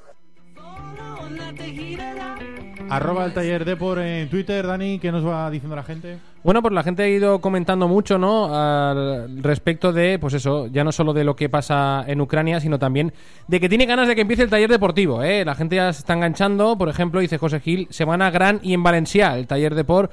[2.89, 6.19] Arroba el taller Depor en Twitter, Dani, ¿qué nos va diciendo la gente?
[6.43, 8.53] Bueno, pues la gente ha ido comentando mucho, ¿no?
[8.53, 12.77] Al respecto de, pues eso, ya no solo de lo que pasa en Ucrania, sino
[12.77, 13.13] también
[13.47, 15.43] de que tiene ganas de que empiece el taller deportivo, ¿eh?
[15.45, 18.83] La gente ya se está enganchando, por ejemplo, dice José Gil, semana gran y en
[18.83, 20.11] Valencia, el taller Deport,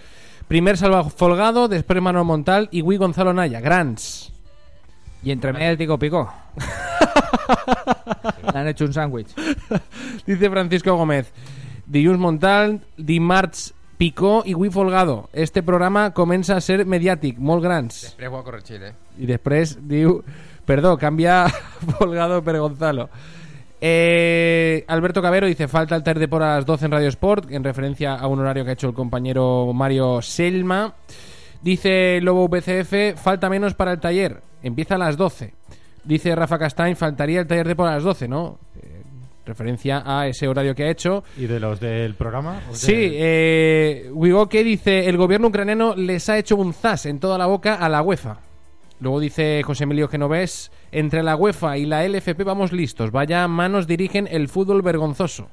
[0.48, 4.32] primer Salva Folgado, después Manuel Montal y Gui Gonzalo Naya, grans.
[5.22, 6.32] Y entre medio el tico pico.
[8.52, 9.34] Le han hecho un sándwich.
[10.26, 11.32] Dice Francisco Gómez,
[11.86, 15.28] dilluns Montal, dimarts Picó i Gui Folgado.
[15.36, 17.98] Este programa comença a ser mediàtic, molt grans.
[18.06, 18.94] Després ho ha corregit, eh?
[19.18, 20.22] Y después diu...
[20.64, 21.48] Perdó, cambia
[21.98, 23.10] Folgado per Gonzalo.
[23.80, 27.64] Eh, Alberto Cabero dice, falta el tarde por a las 12 en Radio Sport, en
[27.64, 30.94] referencia a un horario que ha hecho el compañero Mario Selma.
[31.60, 35.52] Dice Lobo VCF, falta menos para el taller, empieza a las 12.
[36.04, 38.58] Dice Rafa Castañ, faltaría el taller de por a las 12, ¿no?
[38.82, 39.02] Eh,
[39.44, 41.24] referencia a ese horario que ha hecho.
[41.36, 42.60] ¿Y de los del programa?
[42.70, 43.16] ¿O Sí, de-
[44.06, 47.74] eh, Wigoke dice, el gobierno ucraniano les ha hecho un zas en toda la boca
[47.74, 48.38] a la UEFA.
[49.00, 53.86] Luego dice José Emilio Genovés, entre la UEFA y la LFP vamos listos, vaya manos
[53.86, 55.48] dirigen el fútbol vergonzoso.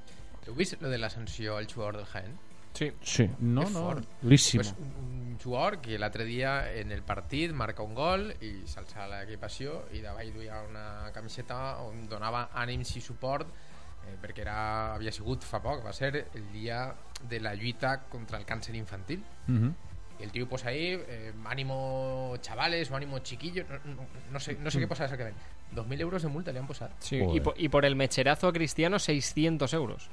[0.47, 2.31] Heu vist lo de la sanció al jugador del Jaén?
[2.77, 2.91] Sí.
[3.01, 3.29] Sí.
[3.39, 3.69] No, no.
[3.69, 4.05] fort.
[4.21, 4.63] Durísimo.
[4.63, 9.07] Pues un, un jugador que l'altre dia en el partit marca un gol i s'alça
[9.07, 13.47] l'equipació i davall duia una camiseta on donava ànims i suport
[14.07, 14.57] eh, perquè era,
[14.95, 16.93] havia sigut fa poc, va ser el dia
[17.29, 19.23] de la lluita contra el càncer infantil
[20.19, 24.55] y el tío posa ahí, eh, ánimo chavales o ánimo chiquillos, no, no- no sé,
[24.59, 25.39] no sé qué posa exactamente.
[25.75, 26.91] 2.000 euros de multa le han posado.
[26.99, 27.19] Sí,
[27.57, 30.09] y por el mecherazo a Cristiano, 600 euros.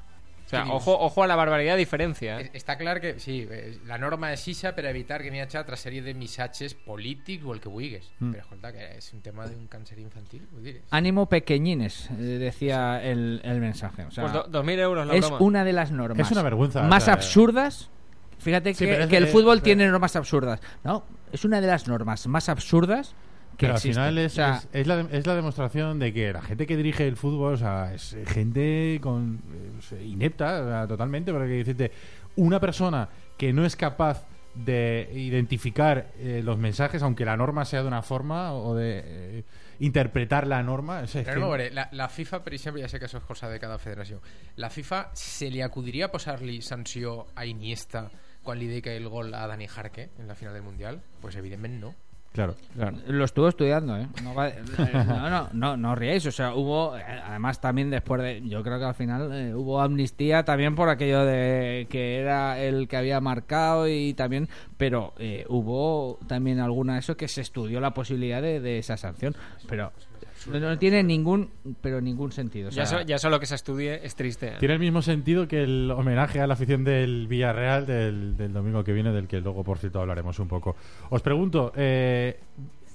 [0.47, 2.39] O sea, ojo, ojo a la barbaridad de diferencia.
[2.39, 2.51] ¿eh?
[2.53, 5.57] Es- Està clar que, sí, eh, la norma és ixa per evitar que n'hi hagi
[5.57, 8.11] altra sèrie de missatges polítics o el que vulguis.
[8.21, 8.31] Mm.
[8.33, 10.77] Però escolta, que és un tema d'un càncer infantil, vull dir...
[10.77, 14.05] és- Ánimo pequeñines, eh, decía el, el mensaje.
[14.05, 15.39] O sea, Pues do- 2.000 euros la es broma.
[15.45, 17.91] una de las normas Es una vergüenza, más o sea, absurdas.
[18.39, 20.61] Fíjate Sí, que, pero es- que el fútbol pero- tiene normas absurdas.
[20.83, 23.15] No, es una de las normas más absurdas
[23.57, 26.33] que Pero al final es, O sea, es, es la, es la demostración de que
[26.33, 29.41] la gente que dirige el fútbol, o sea, es gente con
[29.93, 31.93] eh, inepta, o sea, totalmente, porque decirte,
[32.37, 37.83] una persona que no es capaz de identificar eh, los mensajes, aunque la norma sea
[37.83, 39.45] de una forma, o de eh,
[39.81, 43.07] interpretar la norma, es que- no, a la, la FIFA, per exemple, ja sé que
[43.07, 44.21] això és cosa de cada federació,
[44.57, 48.11] la FIFA se li acudiria posar-li sanció a Iniesta
[48.45, 51.03] quan li dedica el gol a Dani Jarque en la final del Mundial?
[51.21, 51.95] Pues evidentment no.
[52.35, 52.57] Claro.
[53.07, 54.09] Lo estuvo estudiando, ¿eh?
[54.23, 54.55] No, eh,
[55.07, 56.27] no, no, no, no riáis.
[56.27, 59.81] O sea, hubo, eh, además también después de, yo creo que al final eh, hubo
[59.81, 65.47] amnistía también por aquello de que era el que había marcado y también, pero eh,
[65.49, 69.35] hubo también alguna de eso que se estudió la posibilidad de esa sanción,
[69.69, 69.93] pero
[70.47, 72.69] no, no tiene ningún, pero ningún sentido.
[72.69, 74.49] O ya, sea, so- ya solo que se estudie es triste.
[74.49, 74.57] ¿eh?
[74.59, 78.85] Tiene el mismo sentido que el homenaje a la afición del Villarreal del, del domingo
[78.85, 80.77] que viene, del que luego, por cierto, hablaremos un poco.
[81.11, 82.39] Os pregunto, eh,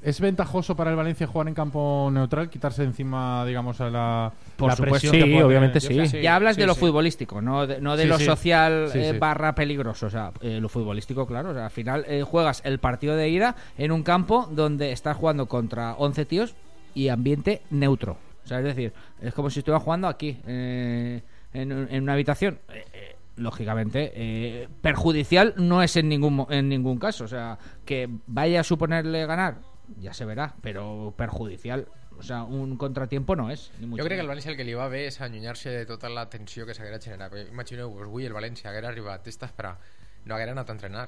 [0.02, 4.70] ¿es ventajoso para el Valencia jugar en campo neutral, quitarse encima, digamos, a la, Por
[4.70, 4.94] la supuesto.
[5.10, 6.08] presión que Sí, puede obviamente tener?
[6.08, 6.22] sí.
[6.22, 6.80] Ya hablas sí, de lo sí.
[6.80, 8.26] futbolístico, no de, no de Sí, lo sí.
[8.26, 9.18] social Sí, eh, sí.
[9.20, 10.06] barra peligroso.
[10.06, 11.50] O sea, eh, lo futbolístico, claro.
[11.50, 15.18] O sea, al final eh, juegas el partido de ida en un campo donde estás
[15.18, 16.56] jugando contra 11 tíos
[16.94, 18.18] y ambiente neutro.
[18.44, 21.22] O sea, es decir, es como si estuviera jugando aquí, eh,
[21.54, 22.60] en, en una habitación.
[22.70, 27.24] Eh, eh, lógicamente, eh, perjudicial no es en ningún, en ningún caso.
[27.24, 29.58] O sea, que vaya a suponerle ganar,
[30.00, 31.88] ya se verá, pero perjudicial.
[32.18, 33.72] O sea, un contratiempo no és.
[33.80, 34.36] Ni mucho Jo crec que menos.
[34.36, 37.32] València el que li va bé és allunyar-se de tota la tensió que s'haguera generat.
[37.48, 39.78] Imagineu-vos, avui el València haguera arribat a esperar,
[40.26, 41.08] no haguera anat a entrenar,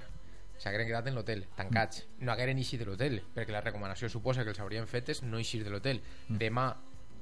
[0.62, 4.52] s'hagueren quedat en l'hotel, tancats, no hagueren eixit de l'hotel, perquè la recomanació suposa que
[4.54, 6.02] els haurien fet és no eixir de l'hotel.
[6.30, 6.68] Demà,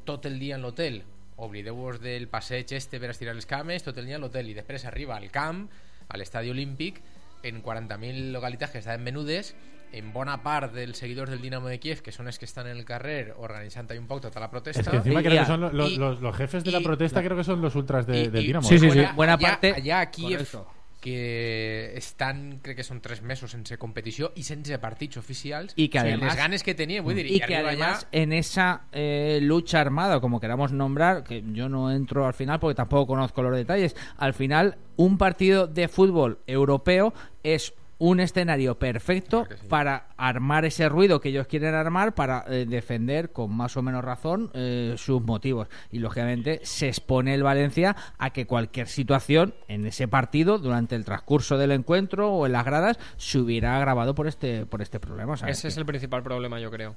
[0.04, 1.04] tot el dia en l'hotel,
[1.39, 4.84] oblideu-vos del passeig este per estirar les cames, tot el dia en l'hotel, i després
[4.86, 5.69] arriba al camp,
[6.10, 6.99] a l'estadi olímpic,
[7.43, 9.54] en 40.000 localitats que estaven venudes,
[9.93, 12.75] en bona part dels seguidors del Dinamo de Kiev, que són els que estan en
[12.78, 14.82] el carrer organitzant ahí un poc tota la protesta.
[14.82, 16.71] Es que encima Y- creo y- que son lo- lo- y- los, los jefes de
[16.71, 18.67] la y- protesta, creo que son los ultras de, Y- del y- Dinamo.
[18.67, 18.97] Sí, sí, sí.
[18.97, 20.67] Buena, Buena allà, parte- allà a Kiev Correcto.
[20.99, 25.99] Que estan, crec que són tres mesos sense competició i sense partits oficials Y que
[25.99, 29.39] o sigui, además- les ganes que vull dir, y i que además en esa eh,
[29.41, 33.55] lucha armada, como queramos nombrar, que yo no entro al final porque tampoco conozco los
[33.55, 39.67] detalles, al final un partido de fútbol europeo es un escenario perfecto Claro que sí.
[39.67, 44.03] para armar ese ruido que ellos quieren armar para eh, defender con más o menos
[44.03, 49.85] razón eh, sus motivos y lógicamente se expone el Valencia a que cualquier situación en
[49.85, 54.27] ese partido durante el transcurso del encuentro o en las gradas se hubiera agravado por
[54.27, 55.59] este por este problema ¿sabes?
[55.59, 56.95] Ese es el principal problema, yo creo.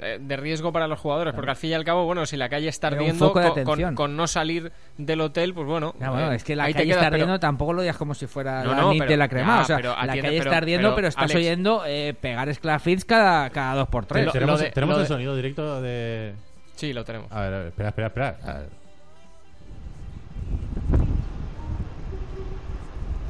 [0.00, 2.48] Eh, De riesgo para los jugadores, porque al fin y al cabo, bueno, si la
[2.48, 3.94] calle está ardiendo con, con- atención.
[3.96, 5.94] con no salir del hotel, pues bueno.
[5.98, 8.26] Ya, bueno, eh, es que la calle está pero- ardiendo, tampoco lo digas como si
[8.28, 9.56] fuera No, la no, nit pero- de la crema.
[9.56, 12.14] ya, o sea, pero la atiende- calle está ardiendo, pero, pero, estás Alex- oyendo eh,
[12.20, 14.26] pegar esclafits cada, cada dos por tres.
[14.26, 16.34] Lo- tenemos de- tenemos lo el de- sonido directo de.
[16.76, 17.32] Sí, lo tenemos.
[17.32, 18.36] A ver, a ver, espera, espera, espera.
[18.44, 18.68] A ver.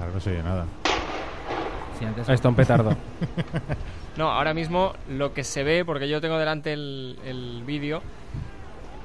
[0.01, 0.67] Ahora no se oye nada.
[2.27, 2.97] Ahí está un petardo.
[4.17, 8.03] No, ahora mismo lo que se ve, porque yo tengo delante el, el vídeo,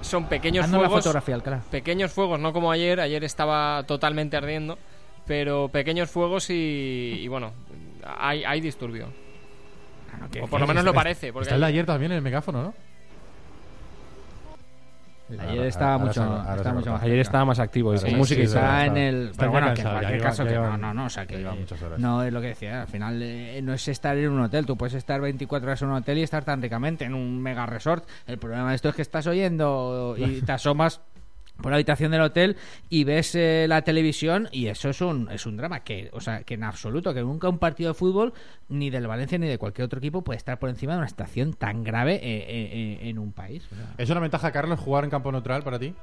[0.01, 1.03] son pequeños la fuegos.
[1.03, 1.61] fotografía, Alcalá.
[1.69, 2.99] Pequeños fuegos, no como ayer.
[2.99, 4.79] Ayer estaba totalmente ardiendo.
[5.27, 7.53] Pero pequeños fuegos y, y bueno,
[8.03, 9.07] hay, hay disturbio.
[10.41, 11.31] O por lo menos lo parece.
[11.31, 12.73] Porque Está el de ayer también en el megáfono, ¿no?
[15.39, 16.21] Ayer estaba mucho,
[16.55, 19.51] estaba más Ayer estaba más activo y Sí, música sí, está en el está pero
[19.51, 21.99] bueno que en cualquier caso que no no no o sea que lleva muchas horas.
[21.99, 24.77] no es lo que decía al final eh, no es estar en un hotel tú
[24.77, 28.07] puedes estar 24 horas en un hotel y estar tan ricamente en un mega resort.
[28.27, 31.01] El problema de esto es que estás oyendo y te asomas
[31.61, 32.57] por la habitación del hotel
[32.89, 36.43] y ves eh, la televisión y eso es un es un drama que o sea
[36.43, 38.33] que en absoluto que nunca un partido de fútbol
[38.69, 41.53] ni del Valencia ni de cualquier otro equipo puede estar por encima de una situación
[41.53, 43.93] tan grave eh, eh, eh, en un país o sea.
[43.97, 45.93] ¿Es una ventaja, Carlos, jugar en campo neutral para ti?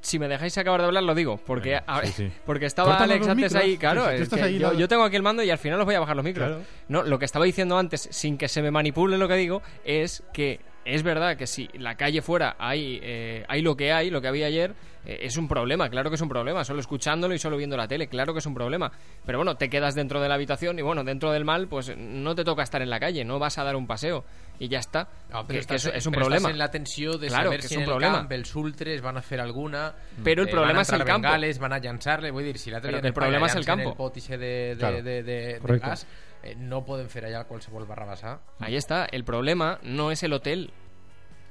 [0.00, 1.36] Si me dejáis acabar de hablar, lo digo.
[1.36, 2.32] Porque, Venga, a- sí, sí.
[2.44, 3.54] porque estaba Alex antes micros.
[3.54, 4.04] ahí, claro.
[4.10, 6.16] Sí, es ahí, yo, tengo aquí el mando y al final os voy a bajar
[6.16, 6.48] los micros.
[6.48, 6.62] Claro.
[6.88, 10.24] No, lo que estaba diciendo antes, sin que se me manipule lo que digo, es
[10.32, 14.20] que es verdad que si la calle fuera hay, eh, hay lo que hay, lo
[14.20, 16.64] que había ayer, eh, es un problema, claro que es un problema.
[16.64, 18.90] Solo escuchándolo y solo viendo la tele, claro que es un problema.
[19.26, 22.34] Pero bueno, te quedas dentro de la habitación y bueno, dentro del mal, pues no
[22.34, 24.24] te toca estar en la calle, no vas a dar un paseo
[24.58, 25.08] y ya está.
[25.30, 26.50] No, Que- però que es, es un problema.
[26.50, 28.18] en la tensió de Claro, saber que si es un en el problema.
[28.18, 29.92] camp els ultres van a fer alguna
[30.22, 31.22] Pero el eh, problema van a es el campo.
[31.28, 33.96] bengales, van a llançar-le vull dir, si l'altre Pero dia el problema es el campo.
[34.14, 34.96] el de, de, Claro.
[34.96, 35.22] de, de,
[35.54, 35.88] de Correcto.
[35.88, 36.06] gas
[36.42, 39.04] eh, no poden fer allà qualsevol barra basar Ahí está.
[39.06, 40.70] El problema no es el hotel.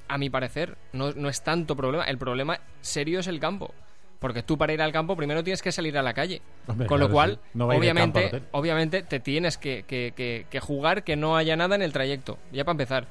[0.08, 2.04] A mi parecer, no, no es tanto problema.
[2.04, 3.72] El problema serio es el campo.
[4.18, 6.42] Porque tú para ir al campo primero tienes que salir a la calle.
[6.66, 7.48] Hombre, Con claro, lo cual, sí.
[7.54, 11.82] No obviamente, obviamente te tienes que, que- que- que jugar que no haya nada en
[11.82, 12.38] el trayecto.
[12.52, 13.06] Ya para empezar.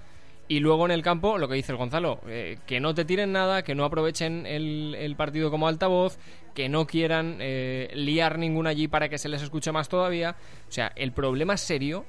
[0.52, 3.32] Y luego en el campo, lo que dice el Gonzalo, eh, que no te tiren
[3.32, 6.18] nada, que no aprovechen el, el partido como altavoz,
[6.54, 10.36] que no quieran eh, liar ninguna allí para que se les escuche más todavía.
[10.68, 12.04] O sea, el problema serio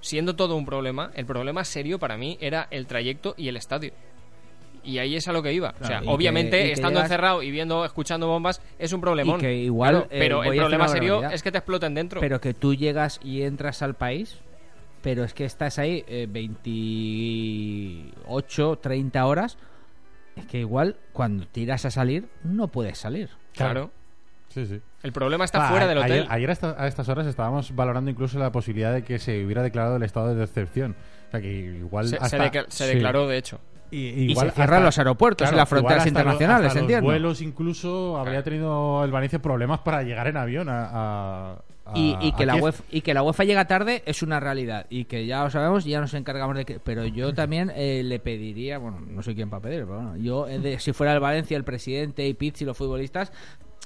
[0.00, 3.92] siendo todo un problema, el problema serio para mí era el trayecto y el estadio.
[4.82, 5.74] Y ahí es a lo que iba.
[5.80, 9.38] o sea, obviamente, que estando llegas- encerrado y viendo, escuchando bombas, es un problemón.
[9.38, 12.20] Y que igual, Claro, eh, pero el problema serio es que te exploten dentro.
[12.20, 14.40] Pero que tú llegas y entras al país,
[15.04, 19.56] pero es que estás ahí eh, 28, 30 horas.
[20.34, 23.28] Es que igual cuando tiras a salir, no puedes salir.
[23.54, 23.90] claro.
[24.48, 24.80] Sí, sí.
[25.02, 26.32] El problema está Ah, fuera del ayer- hotel.
[26.32, 29.62] Ayer, a, esta- a estas horas estábamos valorando incluso la posibilidad de que se hubiera
[29.64, 30.94] declarado el estado de decepción.
[31.26, 32.94] O sea, que igual se, se hasta- deca- se sí.
[32.94, 33.58] declaró, de hecho.
[33.90, 37.40] Y, Y igual se cierran los aeropuertos y las fronteras lo- internacionales, hasta los vuelos
[37.42, 41.58] incluso habría tenido el Valencia problemas para llegar en avión a- a-
[41.94, 42.56] Y, y que a la.
[42.56, 44.86] UEFA, y que la UEFA llega tarde es una realidad.
[44.88, 46.78] Y que ya lo sabemos y ya nos encargamos de que.
[46.80, 50.48] Pero yo también eh, le pediría, bueno, no sé quién para pedir, pero bueno, yo,
[50.48, 53.32] eh, de- si fuera el Valencia, el presidente y Pizzi, los futbolistas,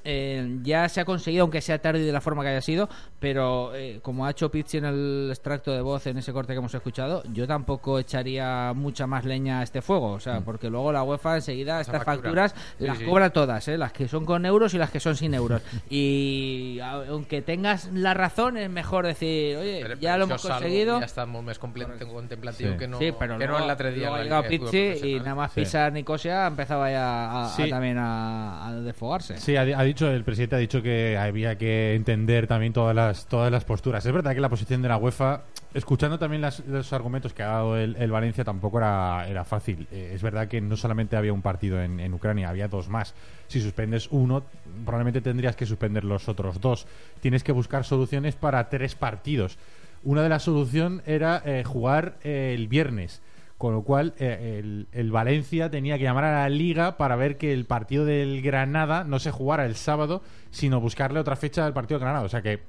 [0.05, 2.89] eh, ya se ha conseguido, aunque sea tarde y de la forma que haya sido,
[3.19, 6.59] pero eh, como ha hecho Pizzi en el extracto de voz en ese corte que
[6.59, 10.93] hemos escuchado, yo tampoco echaría mucha más leña a este fuego, o sea, porque luego
[10.93, 12.47] la UEFA enseguida Esa estas factura.
[12.47, 13.05] facturas Sí, las sí.
[13.05, 13.77] cobra todas, ¿eh?
[13.79, 15.63] las que son con euros y las que son sin euros.
[15.91, 21.01] Y a- aunque tengas la razón, es mejor decir, oye, Però- ya lo hemos conseguido.
[21.01, 22.77] Està molt més comple- contemplatiu Sí.
[22.79, 25.53] que no, sí, pero que luego, no en la de Fútbol Pizzi y nada más
[25.53, 25.61] Sí.
[25.61, 27.69] pisar Nicosia empezaba ya a, a- Sí.
[27.69, 29.39] también a, a desfogarse.
[29.39, 33.51] Sí, ha dicho el presidente ha dicho que había que entender también todas las todas
[33.51, 34.05] las posturas.
[34.07, 35.43] Es verdad que la posición de la UEFA,
[35.75, 39.87] escuchando también los argumentos que ha dado el, el Valencia, tampoco era, era fácil.
[39.91, 43.15] Eh, es verdad que no solamente había un partido en, en Ucrania, había dos más.
[43.49, 44.45] Si suspendes uno,
[44.85, 46.87] probablemente tendrías que suspender los otros dos.
[47.21, 49.59] Tienes que buscar soluciones para tres partidos.
[50.05, 53.21] una de las soluciones era eh, jugar eh, el viernes.
[53.59, 57.53] Con lo cual, eh, el, Valencia tenía que llamar a la liga para ver que
[57.53, 61.99] el partido del Granada no se jugara el sábado, sino buscarle otra fecha del partido
[61.99, 62.25] del Granada.
[62.25, 62.63] O sea que.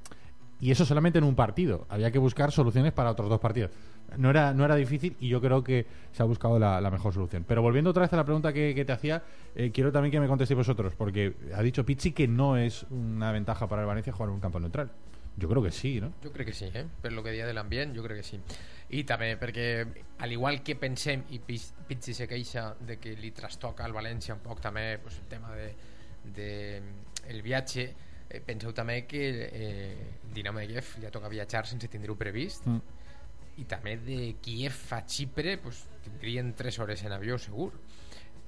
[0.60, 1.86] Y eso solamente en un partido.
[1.90, 3.72] Había que buscar soluciones para otros dos partidos.
[4.18, 7.46] No era, no era difícil y yo creo que se ha buscado la, mejor solución.
[7.48, 9.24] Pero volviendo otra vez a la pregunta que, que te hacía,
[9.56, 13.32] eh, quiero también que me contestéis vosotros, porque ha dicho Pizzi que no es una
[13.32, 14.90] ventaja para el Valencia jugar en un campo neutral.
[15.40, 16.14] Yo creo que sí, ¿no?
[16.24, 16.86] Jo crec que sí, eh?
[17.02, 18.40] per lo que deia de l'ambient, jo crec que sí.
[18.92, 19.66] I també perquè,
[20.20, 24.42] al igual que pensem, i Pizzi se queixa de que li trastoca al València un
[24.44, 25.70] poc també pues, el tema de,
[26.36, 26.50] de
[27.30, 27.86] el viatge,
[28.30, 32.66] eh, penseu també que eh, Dinamo de Kiev li ha tocat viatjar sense tindre-ho previst
[32.66, 32.82] Mm.
[33.60, 37.72] i també de Kiev a Xipre pues, tindrien 3 hores en avió segur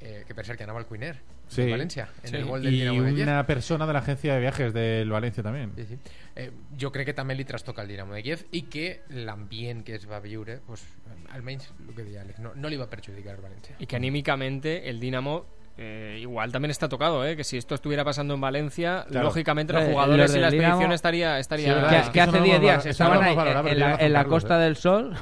[0.01, 1.15] eh, que cert que al Cuiner
[1.47, 1.63] Sí.
[1.63, 2.35] de València en Sí.
[2.37, 5.09] el gol del Y Dinamo de Kiev una persona de la agencia de viajes del
[5.09, 5.73] Valencia también.
[5.75, 5.99] Sí, sí.
[6.35, 9.95] Eh, jo crec que també li trastoca el Dinamo de Kiev i que l'ambient que
[9.95, 10.83] es va viure pues,
[11.31, 14.89] almenys el que deia Àlex, no, no li va perjudicar al València Y que anímicamente
[14.89, 15.45] el Dinamo
[15.77, 17.35] eh, igual también está tocado, ¿eh?
[17.35, 19.25] que si esto estuviera pasando en Valencia, Claro.
[19.27, 22.37] lógicamente Eh, los jugadores los y la del expedición Dinamo- estaría, estaría Sí, que, hace
[22.37, 24.63] no 10 lo días estaban ahí valorar, en, la, en Costa ¿eh?
[24.65, 25.13] del Sol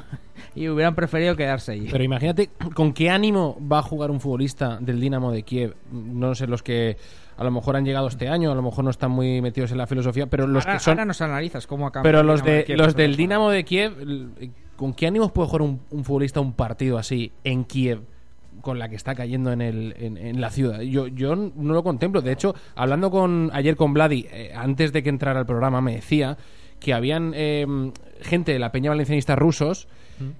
[0.54, 1.88] y hubieran preferido quedarse allí.
[1.90, 5.76] Pero imagínate con qué ánimo va a jugar un futbolista del Dinamo de Kiev.
[5.92, 6.96] No sé, los que
[7.36, 9.78] a lo mejor han llegado este año, a lo mejor no están muy metidos en
[9.78, 12.64] la filosofía, pero los ahora, que son ahora nos analizas cómo acaba Pero los, de,
[12.64, 13.94] Kiev, los del Dinamo de Kiev,
[14.76, 18.02] ¿con qué ánimos puede jugar un, un futbolista un partido así en Kiev?
[18.60, 20.80] Con la que está cayendo en, el, en, en la ciudad.
[20.80, 22.20] Yo, yo no lo contemplo.
[22.22, 25.94] De hecho, hablando con ayer con Vladi, eh, antes de que entrara al programa, me
[25.96, 26.36] decía
[26.78, 27.66] que habían eh,
[28.22, 29.86] gente de la Peña Valencianista rusos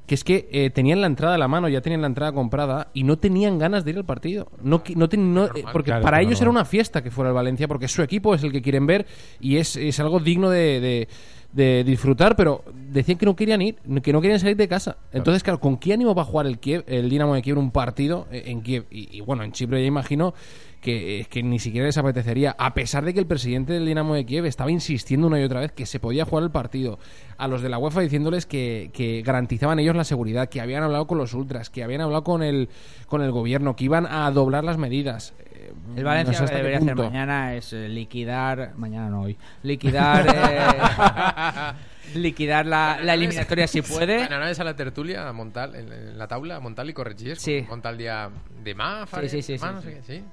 [0.06, 2.88] que es que eh, tenían la entrada a la mano, ya tenían la entrada comprada
[2.92, 4.48] y no tenían ganas de ir al partido.
[4.62, 7.34] No, no, ten- no- eh, porque Claro, para ellos era una fiesta que fuera el
[7.34, 9.06] Valencia, porque su equipo es el que quieren ver
[9.40, 11.08] y es, es algo digno de, de-
[11.52, 14.96] de disfrutar, pero decían que no querían ir, que no querían salir de casa.
[15.12, 17.70] Entonces, claro, ¿con qué ánimo va a jugar el Kiev, el Dinamo de Kiev un
[17.70, 18.86] partido eh, en Kiev?
[18.90, 20.34] Y, y bueno, en Chipre ya imagino
[20.80, 24.24] que, que ni siquiera les apetecería, a pesar de que el presidente del Dinamo de
[24.24, 26.98] Kiev estaba insistiendo una y otra vez que se podía jugar el partido,
[27.36, 31.06] a los de la UEFA diciéndoles que, que garantizaban ellos la seguridad, que habían hablado
[31.06, 32.68] con los ultras, que habían hablado con el,
[33.06, 35.34] con el gobierno, que iban a doblar las medidas.
[35.70, 39.22] Eh, El no Valencia sé lo que debería hacer mañana es eh, liquidar, mañana no
[39.22, 44.24] hoy, liquidar eh, liquidar la, la eliminatoria si puede.
[44.24, 47.40] Anaves a la tertúlia, a Montal, en, en la taula, a Montal i corregies.
[47.40, 47.64] Sí.
[47.68, 48.28] Montal dia
[48.64, 50.24] demà, faré, Sí, sí, sí, no sé sí?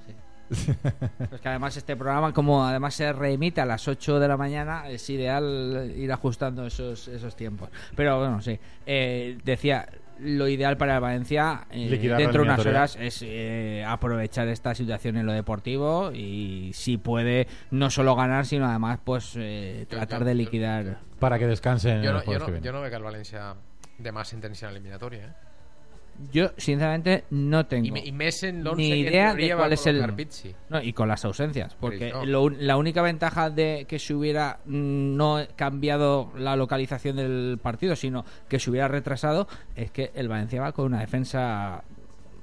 [1.29, 4.89] Pues que además este programa, como además se reemite a las 8 de la mañana,
[4.89, 7.69] es ideal ir ajustando esos, esos tiempos.
[7.95, 8.57] Pero bueno, sí.
[8.85, 9.87] Eh, decía,
[10.19, 12.69] lo ideal para el Valencia eh, dentro de unas eliminatoria.
[12.71, 18.45] horas es eh, aprovechar esta situación en lo deportivo y si puede no solo ganar,
[18.45, 20.99] sino además pues eh, Yo- tratar yo- de yo- liquidar.
[21.19, 22.69] Para que descansen los no, juegos no, que vienen.
[22.71, 23.55] jo no veig al València
[26.31, 29.85] Yo sinceramente no tengo I, me- i més en l'11 ni idea de cuál es
[29.85, 30.53] el Pizzi.
[30.69, 32.25] No, y con las ausencias, porque no.
[32.25, 37.95] lo la única ventaja de que se hubiera mm, no cambiado la localización del partido,
[37.95, 41.83] sino que se hubiera retrasado, es que el Valencia va con una defensa,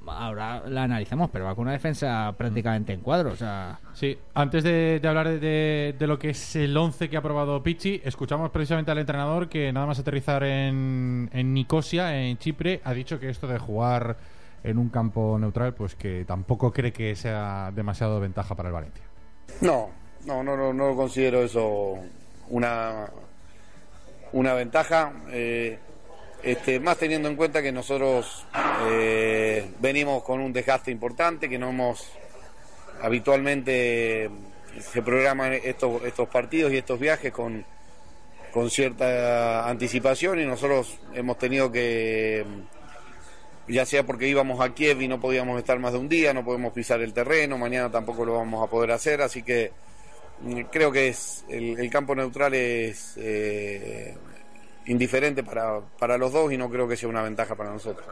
[0.08, 3.78] ahora la analizamos, pero va con una defensa prácticamente en cuadro, o sea...
[3.92, 7.62] Sí, antes de, de hablar de, de lo que es el 11 que ha probado
[7.62, 12.92] Pichi, escuchamos precisamente al entrenador que nada más aterrizar en, en Nicosia, en Chipre, ha
[12.92, 14.16] dicho que esto de jugar
[14.62, 19.04] en un campo neutral, pues que tampoco cree que sea demasiado ventaja para el Valencia.
[19.60, 19.90] No,
[20.26, 21.98] no, no, no, no considero eso
[22.48, 23.06] una,
[24.32, 25.12] una ventaja.
[25.30, 25.78] eh,
[26.44, 28.44] este, más teniendo en cuenta que nosotros
[28.90, 32.06] eh, venimos con un desgaste importante, que no hemos
[33.00, 34.30] habitualmente
[34.80, 37.64] se programan estos, estos partidos y estos viajes con,
[38.52, 42.44] con cierta anticipación y nosotros hemos tenido que
[43.66, 46.44] ya sea porque íbamos a Kiev y no podíamos estar más de un día, no
[46.44, 49.72] podemos pisar el terreno, mañana tampoco lo vamos a poder hacer, así que
[50.42, 54.14] mm, creo que es el, campo neutral es eh,
[54.86, 58.06] indiferente para, para los dos y no creo que sea una ventaja para nosotros.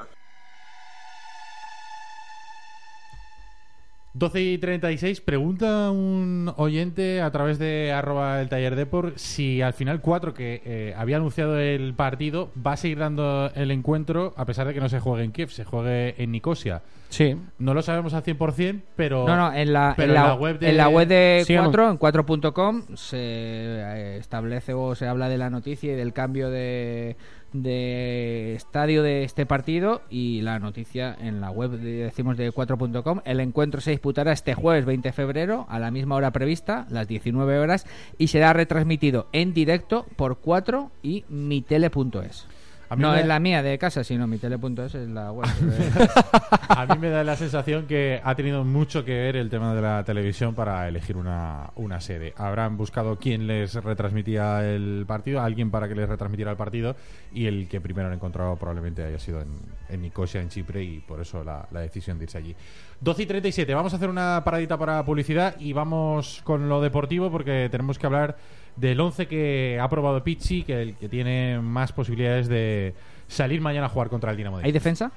[4.15, 9.73] 12 y 36, pregunta un oyente a través de arroba el taller depor si al
[9.73, 14.45] final 4 que eh, había anunciado el partido va a seguir dando el encuentro a
[14.45, 16.83] pesar de que no se juegue en Kiev, se juegue en Nicosia.
[17.09, 17.37] Sí.
[17.59, 19.27] No lo sabemos al 100%, pero...
[19.27, 21.91] No, no, en la, pero en la web de- en la web de Sí, 4,
[21.91, 27.17] en 4.com, se eh, establece o se habla de la noticia y del cambio de,
[27.53, 33.21] de estadio de este partido y la noticia en la web de, decimos de 4.com.
[33.25, 37.09] El encuentro se disputará este jueves 20 de febrero a la misma hora prevista, las
[37.09, 37.87] 19 horas,
[38.19, 42.47] y será retransmitido en directo por 4 y mitele.es.
[42.93, 45.49] A mí No me- es la mía de casa, sino mitele.es es la web.
[46.69, 49.81] A mí me da la sensación que ha tenido mucho que ver el tema de
[49.81, 52.35] la televisión para elegir una, una sede.
[52.37, 56.95] Habrán buscado quién les retransmitía el partido, alguien para que les retransmitiera el partido,
[57.33, 59.49] y el que primero han encontrado probablemente haya sido en,
[59.89, 62.55] en Nicosia, en Chipre, y por eso la, la decisión de irse allí.
[63.01, 67.31] 12 y 37, vamos a hacer una paradita para publicidad y vamos con lo deportivo
[67.31, 68.37] porque tenemos que hablar
[68.77, 72.95] del 11 que ha probado Pizzi, que el que tiene más posibilidades de
[73.29, 75.13] salir mañana a jugar contra el Dinamo de ¿Hay defensa?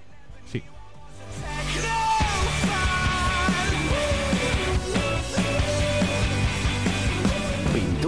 [0.46, 0.64] Sí.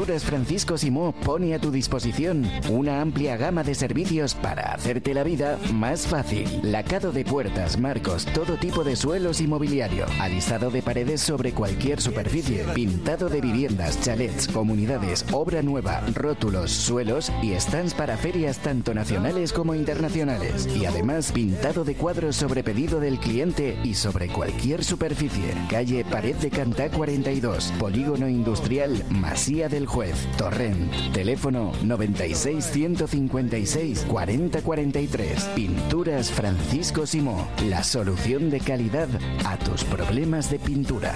[0.08, 5.24] Pinturas Francisco Simó pone a tu disposición una amplia gama de servicios para hacerte la
[5.24, 6.48] vida más fácil.
[6.64, 10.06] Lacado de puertas, marcos, todo tipo de suelos y mobiliario.
[10.22, 12.64] Alisado de paredes sobre cualquier superficie.
[12.74, 19.52] Pintado de viviendas, chalets, comunidades, obra nueva, rótulos, suelos y stands para ferias tanto nacionales
[19.52, 20.70] como internacionales.
[20.74, 25.54] Y además pintado de cuadros sobre pedido del cliente y sobre cualquier superficie.
[25.70, 30.94] Calle Pared de Cantá 42, Polígono Industrial Masía del Juez, Torrent.
[31.12, 35.44] Teléfono 96 156 4043.
[35.56, 37.48] Pinturas Francisco Simó.
[37.68, 39.10] La solución de calidad
[39.44, 41.16] a tus problemas de pintura.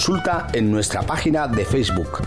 [0.00, 2.22] consulta en nuestra página de Facebook.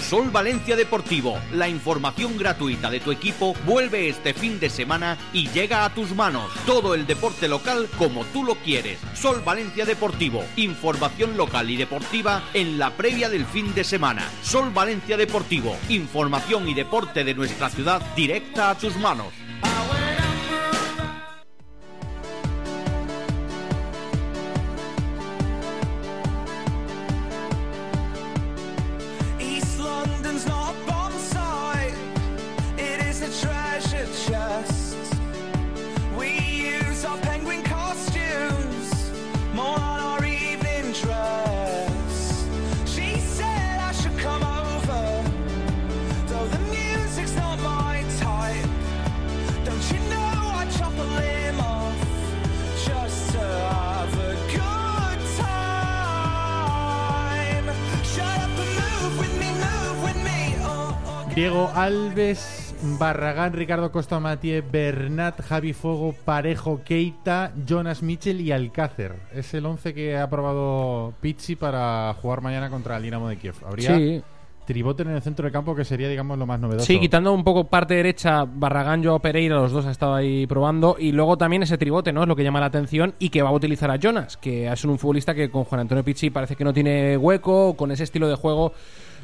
[0.00, 5.50] Sol Valencia Deportivo, la información gratuita de tu equipo vuelve este fin de semana y
[5.50, 6.50] llega a tus manos.
[6.64, 8.98] Todo el deporte local como tú lo quieres.
[9.12, 14.22] Sol Valencia Deportivo, información local y deportiva en la previa del fin de semana.
[14.42, 19.34] Sol Valencia Deportivo, información y deporte de nuestra ciudad directa a tus manos.
[34.52, 34.96] Treasure.
[36.16, 39.10] We use our penguin costumes
[39.54, 42.46] more on our evening dress.
[42.86, 45.24] She said I should come over,
[46.26, 48.68] though the music's not my type.
[49.64, 51.96] Don't you know I chop a limb off
[52.86, 56.56] just to have a good time?
[58.04, 60.56] Shut up and move with me, move with me.
[60.60, 61.34] Oh, oh.
[61.34, 69.14] Diego Alves, Barragán, Ricardo Costa Matié, Bernat, Javi Fogo, Parejo, Keita, Jonas Mitchell y Alcácer.
[69.32, 73.54] Es el 11 que ha probado Pizzi para jugar mañana contra el Dinamo de Kiev.
[73.64, 74.22] Habría Sí.
[74.64, 76.86] Triboten en el centro del campo que sería, digamos, lo más novedoso.
[76.86, 80.96] Sí, quitando un poco parte derecha, Barragán, Joao Pereira, los dos ha estado ahí probando.
[80.98, 82.22] Y luego también ese tribote, ¿no?
[82.22, 84.84] Es lo que llama la atención y que va a utilizar a Jonas, que es
[84.84, 88.28] un futbolista que con Juan Antonio Pizzi parece que no tiene hueco, con ese estilo
[88.28, 88.72] de juego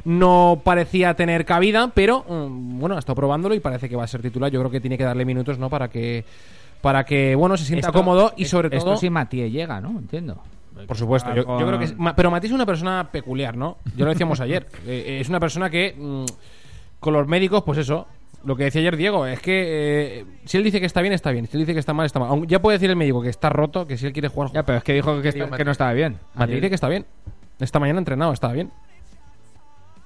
[0.04, 4.08] no parecía tener cabida, pero mm, bueno, ha estado probándolo y parece que va a
[4.08, 4.50] ser titular.
[4.50, 5.68] Yo creo que tiene que darle minutos, ¿no?
[5.70, 6.24] Para que
[6.80, 9.90] para que bueno se sienta Esto- cómodo y sobre esto todo si Matías llega, ¿no?
[9.98, 10.40] Entiendo.
[10.86, 13.78] por supuesto, yo, yo creo que es- pero Mati es una persona peculiar, ¿no?
[13.96, 14.66] Ya lo decíamos ayer.
[14.86, 16.24] Eh, es una persona que mm,
[17.00, 18.06] con los médicos, pues eso,
[18.44, 21.32] lo que decía ayer Diego, es que eh, si él dice que está bien, está
[21.32, 21.46] bien.
[21.48, 22.30] Si él dice que está mal, está mal.
[22.30, 24.62] Aun- ya puede decir el médico que está roto, que si él quiere jugar, Ya,
[24.62, 26.16] pero es que dijo que, está- que no estaba bien.
[26.36, 27.04] Mati dice que está bien.
[27.58, 28.70] Esta mañana ha entrenado, estaba bien.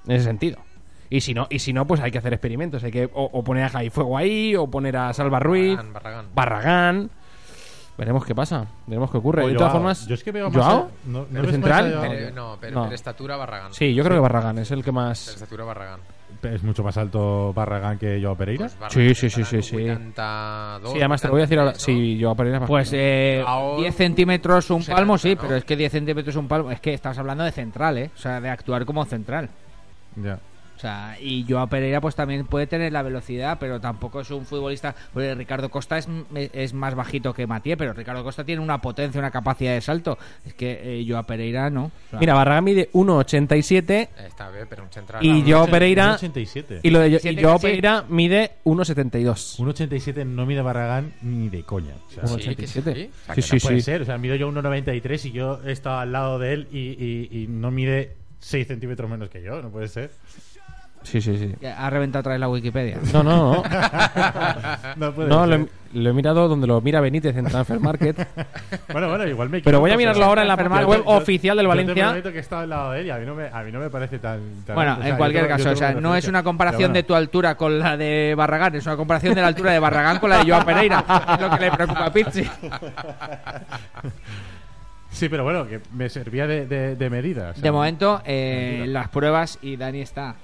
[0.07, 0.59] En ese sentido.
[1.09, 2.83] Y si no, y si no, pues hay que hacer experimentos.
[2.83, 5.93] Hay que o, o poner a Jai Fuego ahí, o poner a Salva Ruiz, Barragán,
[5.93, 6.25] Barragán.
[6.35, 7.09] Barragán.
[7.95, 9.43] Veremos qué pasa, veremos qué ocurre.
[9.43, 9.79] O de todas Joao.
[9.81, 10.79] formas, Yo es que veo más ¿Joao?
[10.79, 11.85] a- no- ¿no ¿El ves central?
[11.85, 12.09] más a Joao?
[12.11, 12.83] Pero, no, pero, No.
[12.85, 13.71] pero estatura Barragán.
[13.73, 15.27] Sí, yo creo que Barragán es el que Pero más.
[15.27, 15.99] estatura Barragán.
[16.41, 18.61] Es mucho más alto Barragán que Joao Pereira.
[18.65, 19.75] Pues Barragán Sí, sí, sí, sí, sí.
[19.75, 21.71] 82, Sí, además te lo voy a decir ahora.
[21.73, 25.55] 83, Sí, yo Pereira es más Pues eh, Ahora- 10 centímetros un palmo, sí, pero
[25.55, 26.71] es que 10 centímetros un palmo.
[26.71, 28.09] Es que estás hablando de central, ¿eh?
[28.15, 29.49] O sea, de actuar como central.
[30.15, 30.39] Ya.
[30.75, 34.45] O sea, y Joao Pereira pues también puede tener la velocidad, pero tampoco es un
[34.45, 34.93] futbolista.
[35.13, 39.17] porque Ricardo Costa es, es más bajito que Matié, pero Ricardo Costa tiene una potencia,
[39.19, 40.17] una capacidad de salto.
[40.45, 41.85] Es que eh, Joao Pereira no.
[41.85, 45.23] O sea, Mira, Barragán mide 1,87 Está bien, pero un central.
[45.23, 46.79] y Joao Pereira 1,87.
[46.83, 47.59] y lo de Siete y Joao.
[47.59, 49.59] Pereira mide 1,72.
[49.59, 51.93] 1,87 no mide Barragán ni de coña.
[52.07, 52.79] O sea, Sí, que sí.
[52.81, 52.81] 1,87.
[52.81, 52.93] o
[53.25, 53.81] sea, Sí, que sí, no puede sí.
[53.83, 54.01] ser.
[54.01, 57.43] O sea, mido yo 1,93 y yo he estado al lado de él y, y-
[57.43, 59.61] y no mide 6 centímetros menos que yo.
[59.61, 60.11] No puede ser.
[61.03, 61.65] Sí, sí, sí.
[61.65, 62.97] ha reventado otra vez la Wikipedia.
[63.11, 63.63] No, no, no.
[64.95, 65.49] no puede No, ser.
[65.49, 65.69] lo, he-
[66.01, 68.25] lo he mirado donde lo mira Benítez en Transfer Market.
[68.93, 71.03] Bueno, bueno, igual me Pero voy a equivoco, mirarlo ahora en la Yo te- web
[71.03, 72.05] yo- oficial del yo te Valencia.
[72.05, 73.79] prometo que estado al lado de él y a mí no me, a mí no
[73.81, 74.39] me parece tan...
[74.65, 74.93] tan Bueno.
[74.93, 76.93] O sea, en cualquier tengo- caso, o sea, no es una comparación bueno.
[76.93, 80.19] de tu altura con la de Barragán, es una comparación de la altura de Barragán
[80.19, 81.03] con la de Joao Pereira.
[81.33, 82.49] Es lo que le preocupa a Pizzi.
[85.13, 87.53] Sí, pero bueno, que me servía de, de, de medida.
[87.53, 90.35] De momento, eh, las pruebas, y Dani está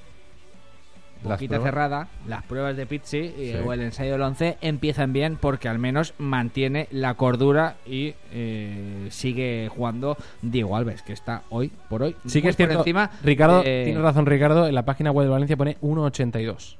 [1.21, 1.63] boquita pruebas.
[1.65, 5.77] cerrada, las pruebas de Pizzi eh, o el ensayo del 11 empiezan bien porque al
[5.79, 12.15] menos mantiene la cordura y eh, sigue jugando Diego Alves, que está hoy por hoy
[12.25, 12.77] Sí que es cierto.
[12.77, 13.11] encima.
[13.21, 16.77] Ricardo, eh, tiene razón Ricardo, en la página web de Valencia pone 1,82.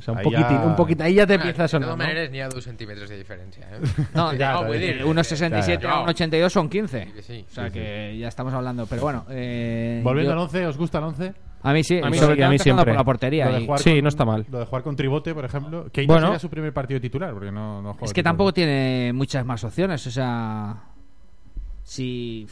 [0.00, 1.68] O sea, un Ahí poquitín, ya- un poquito, ahí ya te Ah, empieza a De
[1.68, 2.04] sonar, todas ¿no?
[2.04, 3.68] maneras, ni a dos centímetros de diferencia.
[3.70, 3.80] ¿eh?
[4.14, 4.86] No, Ya, no, ya, vull ya.
[4.86, 6.04] dir, 1,67 ya, a.
[6.06, 7.04] 1,82 son 15.
[7.04, 7.44] Sí que sí.
[7.48, 8.86] O sea Sí, que ya estamos hablando.
[8.86, 11.34] Pero bueno, eh, Volviendo yo- al 11, ¿os gusta el 11?
[11.62, 12.84] a mí sí, A mí sobre sí, todo a mí siempre.
[12.86, 13.46] por la portería.
[13.46, 14.46] Lo de y- jugar Sí, con- no está mal.
[14.50, 15.86] Lo de jugar con Tribote, por ejemplo.
[15.92, 16.28] Que Bueno.
[16.28, 19.62] sería su primer partido titular, porque no, no juega Es que tampoco tiene muchas más
[19.64, 20.76] opciones, o sea,
[21.82, 22.46] si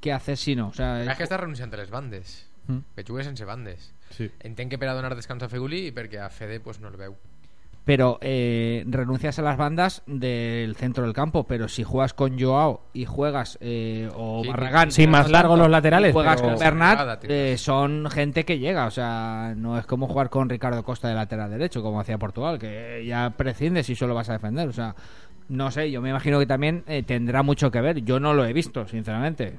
[0.00, 0.68] ¿qué haces si no?
[0.68, 2.46] O sea, És que està renunciant a les bandes.
[2.68, 2.78] Mm.
[2.94, 3.92] Que juga sense bandes.
[4.10, 4.30] Sí.
[4.40, 6.96] Entenc que per a donar descans a Feguli i perquè a Fede pues, no el
[6.96, 7.14] veu.
[7.88, 12.82] pero eh, renuncias a las bandas del centro del campo, pero si juegas con Joao
[12.92, 16.58] y juegas eh, o Sí, Barragán, sí, más largos los laterales, y juegas pero- con
[16.58, 21.08] Bernat, eh, son gente que llega, o sea, no es como jugar con Ricardo Costa
[21.08, 24.72] de lateral derecho como hacía Portugal, que ya prescindes y solo vas a defender, o
[24.74, 24.94] sea,
[25.48, 28.04] no sé, yo me imagino que también eh, tendrá mucho que ver.
[28.04, 29.54] Yo no lo he visto, sinceramente,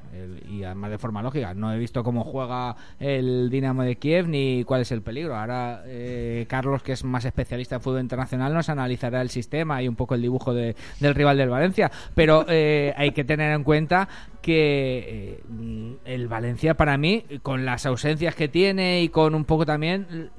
[0.49, 1.53] y además de forma lógica.
[1.53, 5.35] No he visto cómo juega el Dinamo de Kiev ni cuál es el peligro.
[5.35, 9.87] Ahora eh, Carlos, que es más especialista en fútbol internacional, nos analizará el sistema y
[9.87, 11.91] un poco el dibujo de- del rival del Valencia.
[12.13, 14.07] Pero eh, hay que tener en cuenta
[14.41, 19.65] que eh, el Valencia, para mí, con las ausencias que tiene y con un poco
[19.65, 20.29] también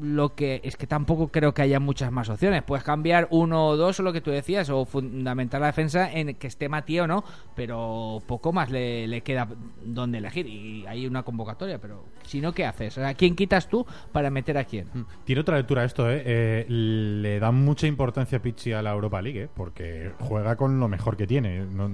[0.00, 2.62] lo que es que tampoco creo que haya muchas más opciones.
[2.62, 6.34] Puedes cambiar uno o dos, o lo que tú decías, o fundamentar la defensa en
[6.36, 7.24] que esté Matías o no,
[7.54, 9.48] pero poco más le, le queda
[9.84, 10.46] donde elegir.
[10.46, 12.94] Y hay una convocatoria, pero si no, ¿qué haces?
[12.94, 14.88] Sea, ¿quién quitas tú para meter a quién?
[15.24, 16.22] Tiene otra lectura esto, ¿eh?
[16.24, 19.48] Eh, Le da mucha importancia Pichi a la Europa League, ¿eh?
[19.54, 21.60] Porque juega con lo mejor que tiene.
[21.66, 21.90] No,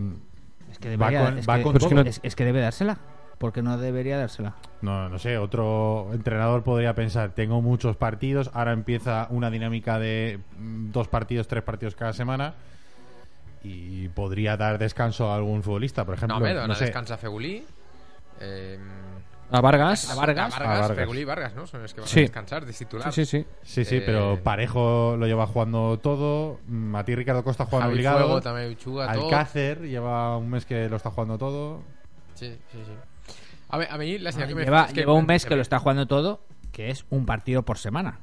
[0.70, 1.88] Es que va debería, con, es va que- con todo.
[1.88, 2.98] que no- es- es que debe dársela.
[3.38, 4.54] Porque no debería dársela.
[4.82, 10.40] No, no sé, otro entrenador podría pensar, tengo muchos partidos, ahora empieza una dinámica de
[10.58, 12.54] mm, dos partidos, tres partidos cada semana
[13.62, 16.38] y podría dar descanso a algún futbolista, por ejemplo.
[16.38, 16.86] No, home, no sé.
[16.86, 17.64] descans a Feguli.
[18.40, 18.78] Eh,
[19.50, 20.10] A Vargas.
[20.10, 20.54] a Vargas.
[20.54, 20.96] A A Vargas.
[20.96, 21.64] Feguli i Vargas, no?
[21.66, 22.20] Són els que van Sí.
[22.20, 23.12] a descansar, de titular.
[23.12, 23.46] Sí, sí, sí.
[23.62, 28.40] Sí, sí, Eh, pero Parejo lo lleva jugando todo, Mati Ricardo Costa juega Javi obligado,
[28.42, 29.24] Fuego juga tot.
[29.24, 31.80] Alcácer lleva un mes que lo está jugando todo.
[32.34, 32.92] Sí, sí, sí.
[33.68, 35.54] A, ver, a mí la señal que me Lleva, es que lleva un mes que
[35.56, 36.40] lo está jugando todo,
[36.72, 38.20] que es un partido por semana.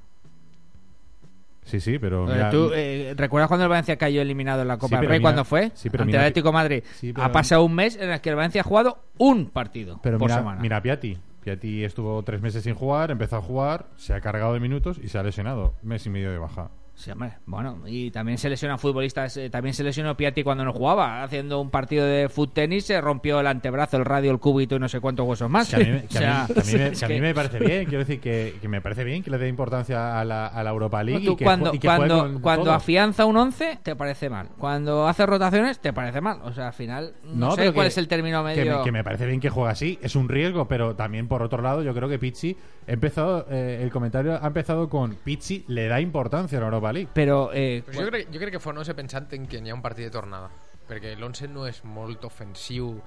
[1.64, 4.78] Sí, sí, pero Eh, mira, ¿Tú eh, recuerdas cuando el Valencia cayó eliminado en la
[4.78, 5.18] Copa Sí, del Rey?
[5.20, 5.72] mira- ¿Cuándo fue?
[5.74, 6.84] sí, pero Ante mira el Atlético Madrid.
[6.94, 10.00] Sí, pero- Ha pasado un mes en el que el Valencia ha jugado un partido
[10.04, 10.62] Pero por mira, semana.
[10.62, 11.18] mira a Piatti.
[11.42, 15.08] Piatti estuvo tres meses sin jugar, empezó a jugar, se ha cargado de minutos y
[15.10, 15.74] se ha lesionado.
[15.82, 16.70] Mes y medio de baja.
[16.96, 17.34] Sí, hombre.
[17.46, 19.36] Bueno, y también se lesionan futbolistas.
[19.36, 21.24] eh, también se lesionó Piatti cuando no jugaba.
[21.24, 24.80] Haciendo un partido de foot tenis se rompió el antebrazo, el radio, el cúbito y
[24.80, 25.70] no sé cuántos huesos más.
[25.70, 27.06] Que a mí, me- que a O sea, mí- que a mí me, es que
[27.06, 29.38] a mí que- me parece bien, quiero decir que, que me parece bien que le
[29.38, 33.26] dé importancia a la, a la Europa League y cuando y cuando, con cuando afianza
[33.26, 34.48] un 11 te parece mal.
[34.58, 36.40] Cuando hace rotaciones te parece mal.
[36.44, 38.78] O sea, al final no, sé cuál es el término medio.
[38.80, 41.62] me, que me parece bien que juegue así, es un riesgo, pero también por otro
[41.62, 42.56] lado yo creo que Pizzi
[42.88, 46.85] ha empezado, eh, el comentario ha empezado con Pizzi le da importancia a la Europa
[46.94, 47.10] League.
[47.14, 49.76] Pero eh, Però jo, crec, jo crec que Fornós he pensat en que n'hi ha
[49.76, 50.50] un partit de tornada
[50.86, 53.00] perquè l'11 no és molt ofensiu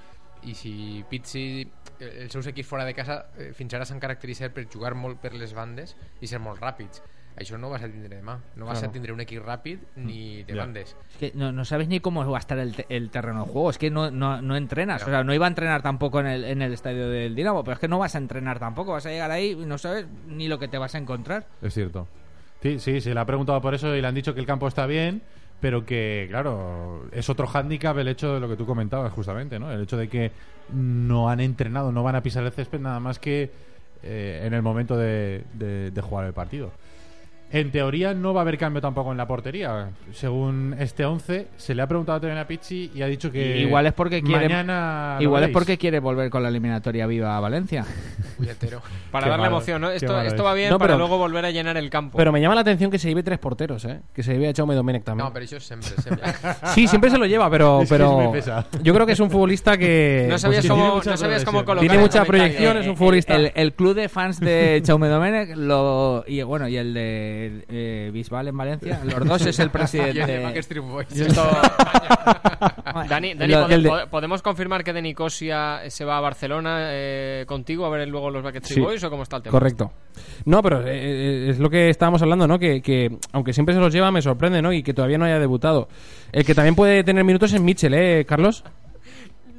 [0.42, 1.62] i si Pizzi
[2.00, 5.20] eh, els seus equips fora de casa eh, fins ara s'han caracteritzat per jugar molt
[5.22, 7.02] per les bandes i ser molt ràpids
[7.38, 8.90] això no vas a tindre demà no vas Claro.
[8.90, 10.62] a tindre un equip ràpid ni de Ya.
[10.64, 13.44] bandes Es que no, no sabes ni cómo va a estar el, te- el terreno
[13.46, 13.70] de juego.
[13.70, 15.02] Es que no, no, no entrenas.
[15.02, 17.74] O sea, no iba a entrenar tampoco en el, en el estadio del Dinamo, pero
[17.74, 18.90] es que no vas a entrenar tampoco.
[18.92, 21.46] Vas a llegar ahí y no sabes ni lo que te vas a encontrar.
[21.62, 22.08] Es cierto.
[22.62, 24.66] Sí, sí, se le ha preguntado por eso y le han dicho que el campo
[24.66, 25.22] está bien,
[25.60, 29.70] pero que, claro, es otro hándicap el hecho de lo que tú comentabas justamente, ¿no?
[29.70, 30.32] El hecho de que
[30.72, 33.50] no han entrenado, no van a pisar el césped nada más que
[34.02, 36.72] eh, en el momento de, jugar el partido.
[37.50, 39.88] En teoría no va a haber cambio tampoco en la portería.
[40.12, 43.86] Según este 11, se le ha preguntado también a Pichi y ha dicho que igual
[43.86, 47.86] es porque quiere mañana igual es porque quiere volver con la eliminatoria viva a Valencia.
[49.10, 49.90] Para Qué darle malo, emoción, ¿no?
[49.90, 50.44] Esto, esto es.
[50.46, 52.16] va bien No, para pero- luego volver a llenar el campo.
[52.18, 54.00] Pero me llama la atención que se lleve tres porteros, ¿eh?
[54.12, 55.26] Que se lleve a Jaume Domènech también.
[55.26, 56.28] No, pero eso siempre, siempre.
[56.74, 58.32] Sí, siempre se lo lleva, pero, Es pero
[58.82, 61.64] yo creo que es un futbolista que no sabías cómo, no sabías cómo progresión.
[61.64, 63.34] colocar Tiene el mucha proyección, es un futbolista.
[63.34, 67.37] El, el club de fans de Chaume Domenech lo, y bueno y el de
[67.68, 70.20] eh, Bisbal en Valencia, los dos es el presidente.
[73.08, 76.20] Dani, Dani, Lo- ¿pode- el de- pode- ¿podemos confirmar que de Nicosia se va a
[76.20, 78.80] Barcelona eh, contigo a ver luego los Backstreet Sí.
[78.80, 79.52] Boys o cómo está el tema?
[79.52, 79.90] Correcto.
[80.44, 82.58] No, pero eh, eh, es lo que estábamos hablando, ¿no?
[82.58, 84.72] Que, que aunque siempre se los lleva, me sorprende, ¿no?
[84.72, 85.88] Y que todavía no haya debutado.
[86.32, 88.64] El que también puede tener minutos es Mitchell, ¿eh, Carlos?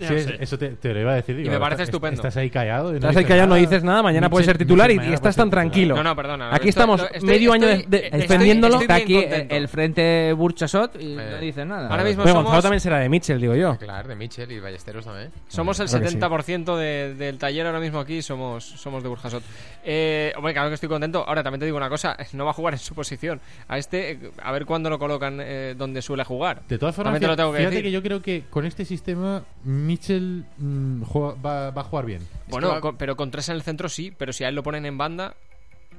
[0.07, 0.37] Sí, sé.
[0.39, 1.35] eso te, te lo iba a decir.
[1.35, 2.15] digo, me parece est- estupendo.
[2.15, 2.89] Estás ahí callado.
[2.89, 3.67] y no Estás ahí dices callado, no nada.
[3.67, 5.95] dices nada, mañana puede Mitchell- ser titular y, y estás tan tranquilo.
[5.95, 6.47] No, no, perdona.
[6.49, 8.79] Aquí estoy- estamos estoy- medio año estoy- estoy- defendiéndolo.
[8.81, 9.55] Está aquí el, contento.
[9.55, 11.27] el frente Burchasot y Eh.
[11.31, 11.89] no dice nada.
[11.89, 13.77] Ahora mismo Bueno, somos, Gonzalo también será de Mitchell, digo yo.
[13.77, 15.31] Claro, de Mitchell y Ballesteros también.
[15.47, 16.15] somos el Creo que sí.
[16.15, 19.43] 70% de- del taller ahora mismo aquí, somos, somos de Burjasot.
[19.83, 21.23] Eh, hombre, claro que estoy contento.
[21.27, 23.39] Ahora también te digo una cosa, no va a jugar en su posición.
[23.67, 26.61] A este, eh, a ver cuándo lo colocan eh, donde suele jugar.
[26.67, 29.43] De todas formas, fíjate que yo creo que con este sistema
[29.89, 32.21] Mitchell mm, juega- va, va a jugar bien.
[32.47, 34.55] Bueno, que va- con- pero con tres en el centro sí, pero si a él
[34.55, 35.33] lo ponen en banda...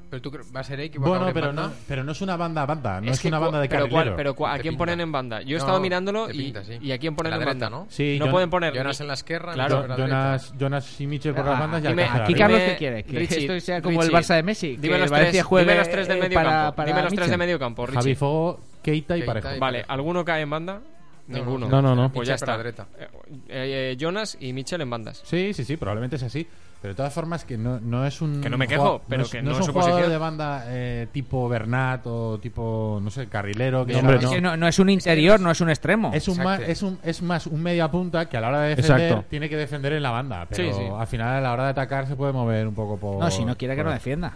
[0.09, 1.67] Pero tú cre- va a ser a Bueno, pero banda?
[1.67, 4.15] no, pero no es una banda banda, no es, que una banda de pero, carrilero.
[4.17, 4.77] pero ¿a Te quién pinta.
[4.79, 5.41] ponen en banda?
[5.41, 6.77] Yo he No, estado mirándolo te y, pinta, sí.
[6.81, 7.77] y a quién ponen La en derecha, banda.
[7.85, 7.87] ¿no?
[7.89, 8.73] Sí, no Jon- pueden poner...
[8.73, 9.75] Jonas ni- en la izquierda, Claro.
[9.75, 10.17] Mitchell Jo- en la derecha.
[10.17, 12.37] Jonas, Jonas y Mitchell por las Ah, bandas y dime- Aquí arriba.
[12.39, 14.97] Carlos qué quiere, que Richie, esto sea como Richie, el Barça de Messi, que Dime
[14.99, 16.75] los, Valencia tres, juegue dime los tres del eh, medio para- campo.
[16.75, 17.31] para Dime los tres Mitchell.
[17.31, 18.01] de medio campo, Richie.
[18.01, 19.55] Javi Fogo, Keita y Keita Parejo.
[19.55, 19.85] y- Vale.
[19.87, 20.81] ¿alguno cae en banda?
[21.27, 21.69] No, Ninguno.
[21.69, 22.11] No, no, no.
[22.11, 22.57] Pues ya está.
[22.57, 22.85] derecha.
[22.97, 23.07] Eh,
[23.49, 25.21] eh, Jonas y Mitchell en bandas.
[25.25, 26.45] Sí, sí, sí, probablemente es así.
[26.81, 28.41] Pero de todas formas que no, no es un...
[28.41, 30.11] Que no me quejo, jugador- pero es- que no no es un su jugador posición.
[30.11, 33.85] de banda eh, tipo Bernat o tipo, no sé, carrilero.
[33.85, 34.29] Que No, hombre, Es no.
[34.31, 36.09] que no, no es un interior, no es un extremo.
[36.11, 36.49] Es, un Exacto.
[36.61, 39.25] más, es, un, es más un media punta que a la hora de defender Exacto.
[39.29, 40.47] tiene que defender en la banda.
[40.49, 40.85] Pero Sí, sí.
[40.91, 43.19] al final a la hora de atacar se puede mover un poco por...
[43.19, 44.33] No, si no quiere que no defienda.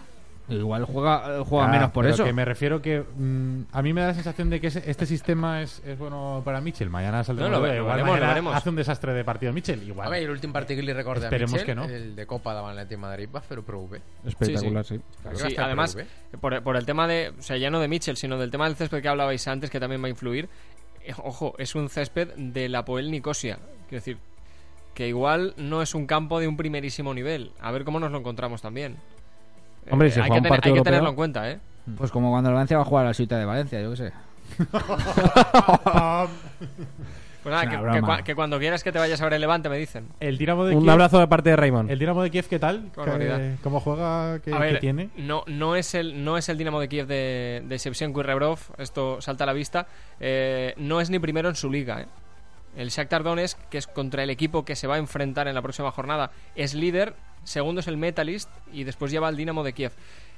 [0.47, 2.23] Igual juega, juega Ah, menos por pero eso.
[2.23, 5.07] que me refiero que mm, a mí me da la sensación de que ese- este
[5.07, 6.89] sistema es, es bueno para Mitchell.
[6.89, 8.55] Mañana saldrá No, lo ve- lo igual veremos, mañana lo veremos.
[8.55, 9.81] hace un desastre de partido Mitchell.
[9.81, 10.05] Igual.
[10.07, 11.83] A ver, el último partido que le recordé a Esperemos Mitchell, que no.
[11.85, 14.01] el de Copa davant l'Atlètic Madrid va fer-ho prou bé.
[14.23, 15.01] Espectacular, sí.
[15.57, 15.97] Además,
[16.39, 18.75] por, por el tema de, o sea, ya no de Mitchell, sino del tema del
[18.75, 20.47] césped que hablabais antes, que también va a influir.
[21.03, 23.55] eh, ojo, es un césped de la Poel Nicosia.
[23.89, 24.17] Quiero decir,
[24.93, 27.51] que igual no es un campo de un primerísimo nivel.
[27.59, 28.97] A ver cómo nos lo encontramos también.
[29.85, 31.59] Eh, Hombre, si hay, juega que un partido hay que europeo- tenerlo en cuenta, ¿eh?
[31.97, 33.97] Pues como cuando el Valencia va a jugar a la ciudad de Valencia, yo qué
[33.97, 34.11] sé.
[37.43, 38.17] Pues nada, que, una que broma.
[38.19, 40.07] cua- que cuando quieras que te vayas a ver el Levante, me dicen.
[40.19, 41.91] El Dinamo de Un Kiev, abrazo de parte de Raymond.
[41.91, 42.89] El Dinamo de Kiev, ¿qué tal?
[42.91, 43.37] Qué barbaridad.
[43.37, 44.39] ¿Qué- ¿Cómo juega?
[44.39, 45.09] ¿Qué, A qué ver, tiene?
[45.17, 48.57] No, no, es el, no es el Dinamo de Kiev de, de Shevchenko y Rebrov,
[48.79, 49.85] esto salta a la vista.
[50.19, 52.01] Eh, no es ni primero en su liga.
[52.01, 52.07] ¿eh?
[52.77, 55.61] El Shakhtar Donetsk, que es contra el equipo que se va a enfrentar en la
[55.61, 57.13] próxima jornada, es líder,
[57.45, 59.93] segundo es el Metalist y después lleva al Dinamo de Kiev.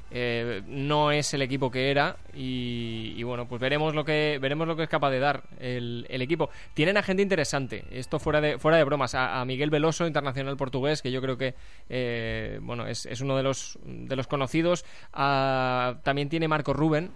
[0.10, 4.66] Eh, no es el equipo que era y, y bueno pues veremos lo que veremos
[4.66, 8.40] lo que es capaz de dar el, el equipo tienen a gente interesante esto fuera
[8.40, 11.56] de fuera de bromas a, a Miguel Veloso internacional portugués que yo creo que
[11.90, 17.12] eh, bueno es, es uno de los de los conocidos A- también tiene Marco Rubén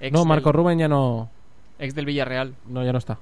[0.00, 1.28] ex No, Marco del, Rubén ya no,
[1.80, 3.18] ex del Villarreal no, ya no está.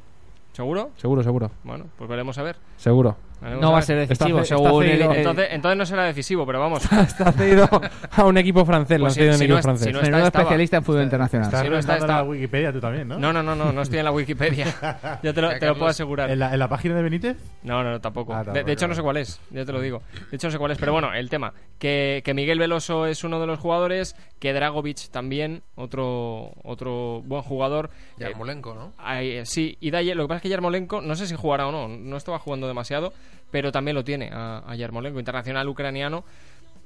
[0.53, 1.51] seguro Seguro, seguro.
[1.65, 3.17] bueno pues veremos a ver Seguro.
[3.41, 5.11] No va a ser decisivo, ce- está según el- cedido.
[5.13, 7.69] el- entonces, entonces no será decisivo pero vamos está cedido
[8.11, 8.99] a un equipo francés.
[8.99, 9.87] Pues si- cedido a un si equipo no es- francés.
[9.87, 11.51] si no está, especialista en fútbol internacional.
[11.51, 12.07] Si no está, está.
[12.07, 13.19] la Wikipedia tú también, ¿no?
[13.19, 14.67] no no no no no estoy en la Wikipedia
[15.23, 17.03] ya te lo, Ya, te lo puedo Carlos, asegurar ¿En la, en la página de
[17.03, 17.37] Benítez?
[17.63, 18.33] No, no, no, tampoco.
[18.35, 20.03] Ah, De- tampoco, de, hecho, no sé cuál es, ya te lo digo.
[20.31, 20.79] De hecho, no sé cuál es.
[20.79, 21.53] Pero bueno, el tema.
[21.79, 27.43] Que, que Miguel Veloso es uno de los jugadores, que Dragovic también, otro, otro buen
[27.43, 27.91] jugador.
[28.19, 28.93] Yarmolenko, ¿no?
[29.21, 31.73] eh, sí, y Daye- lo que pasa es que Yarmolenko, no sé si jugará o
[31.73, 33.13] no, no estaba jugando demasiado,
[33.51, 36.25] pero también lo tiene a, a Yarmolenko, internacional ucraniano.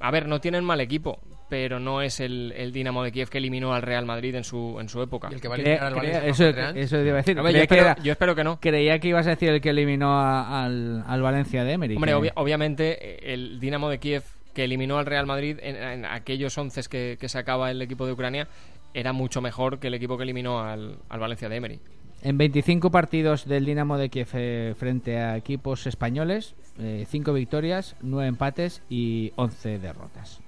[0.00, 3.38] A ver, no tienen mal equipo, pero no es el, el Dinamo de Kiev que
[3.38, 5.28] eliminó al Real Madrid en su, en su época.
[5.30, 6.76] Y el que va a eliminar al Valencia eso, Contreras.
[6.76, 7.38] eso te iba a decir.
[7.38, 8.58] A ver, yo, espero, era- yo espero que no.
[8.58, 11.94] creía que ibas a decir el que eliminó a- al, al Valencia de Emery.
[11.94, 14.24] Hombre, obvia- obviamente eh, el Dinamo de Kiev
[14.54, 18.12] que eliminó al Real Madrid en, en aquellos once que, que sacaba el equipo de
[18.12, 18.48] Ucrania
[18.92, 21.80] era mucho mejor que el equipo que eliminó al, al Valencia de Emery.
[22.22, 28.28] En 25 partidos del Dinamo de Kiev eh, frente a equipos españoles, 5 victorias, 9
[28.28, 30.40] empates y 11 derrotas.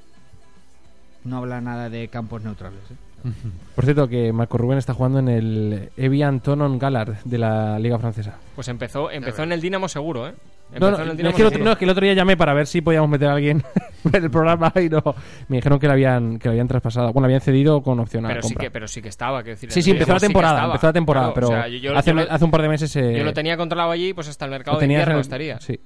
[1.25, 2.81] No habla nada de campos neutrales.
[2.91, 2.95] ¿eh?
[3.75, 7.99] Por cierto, que Marco Rubén está jugando en el Evian Tonon Gallard de la Liga
[7.99, 8.39] Francesa.
[8.55, 10.35] Pues empezó, empezó en el Dinamo seguro, ¿eh?
[10.73, 12.53] No, no, no, es que el otro, no, es que el otro día llamé para
[12.53, 13.63] ver si podíamos meter a alguien
[14.13, 15.03] en el programa y no.
[15.49, 17.13] Me dijeron que lo habían, que lo habían traspasado.
[17.13, 18.65] Bueno, lo habían cedido con opción a pero sí compra.
[18.65, 20.73] que pero sí que estaba quiero decir, Sí, sí, empezó la sí que temporada, estaba.
[20.73, 22.63] empezó la temporada, Claro, pero o sea, yo- yo- hace, yo lo- hace un par
[22.63, 25.61] de meses eh, yo lo tenía controlado allí pues hasta el mercado de invierno estaría
[25.61, 25.79] Sí.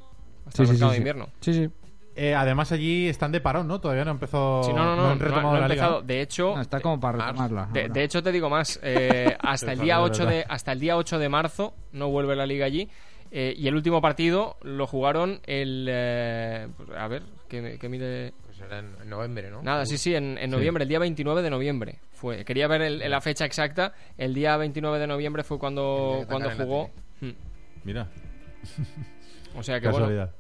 [0.47, 0.99] hasta Sí, el sí, mercado sí, de sí.
[1.01, 1.69] invierno Sí, sí.
[2.21, 3.81] Eh, además allí están de parón, ¿no?
[3.81, 4.63] Todavía no empezó.
[4.65, 5.85] Sí, no, no, no, han no, retomado no la liga.
[5.85, 6.03] empezado.
[6.03, 7.69] De hecho, No, está como para retomarla.
[7.73, 10.81] de, de hecho te digo más, eh, hasta el día es 8 de hasta el
[10.81, 12.89] día 8 de marzo no vuelve la liga allí
[13.31, 18.33] eh, y el último partido lo jugaron el eh, pues, a ver, que, que mide
[18.45, 19.63] Pues era en noviembre, ¿no?
[19.63, 22.45] Nada, sí, sí, en, en noviembre, el día 29 de noviembre fue.
[22.45, 23.93] Quería ver el- la fecha exacta.
[24.17, 26.91] El día 29 de noviembre fue cuando, cuando jugó.
[27.21, 27.31] Hmm.
[27.85, 28.09] Mira,
[29.55, 30.07] O sea que bueno.
[30.07, 30.35] casualidad.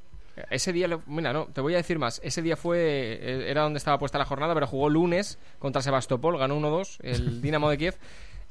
[0.50, 2.20] Ese día, mira, no, te voy a decir más.
[2.22, 6.38] Ese día fue, eh, era donde estaba puesta la jornada, pero jugó lunes contra Sebastopol,
[6.38, 7.96] ganó 1-2, el Dinamo de Kiev.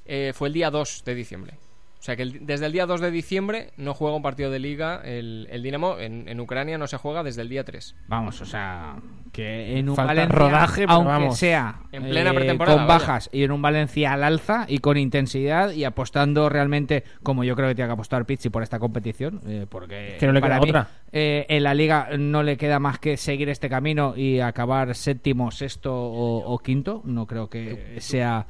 [0.06, 1.54] Eh, fue el día 2 de diciembre.
[2.00, 4.60] O sea que el- desde el día 2 de diciembre no juega un partido de
[4.60, 5.98] liga el, el Dinamo.
[5.98, 7.96] En, en Ucrania no se juega desde el día 3.
[8.08, 8.96] Vamos, o sea,
[9.34, 11.38] que en un Falta Valencia, rodaje, aunque vamos.
[11.38, 13.00] sea En plena eh, pretemporada, con vaya.
[13.00, 17.56] bajas y en un Valencia al alza y con intensidad y apostando realmente como yo
[17.56, 20.56] creo que tiene que apostar Pizzi por esta competición, eh, porque Que no le para
[20.60, 20.88] queda mí, otra.
[21.12, 25.50] eh, en la liga no le queda más que seguir este camino y acabar séptimo,
[25.52, 27.02] sexto o, o quinto.
[27.06, 28.46] No creo que sea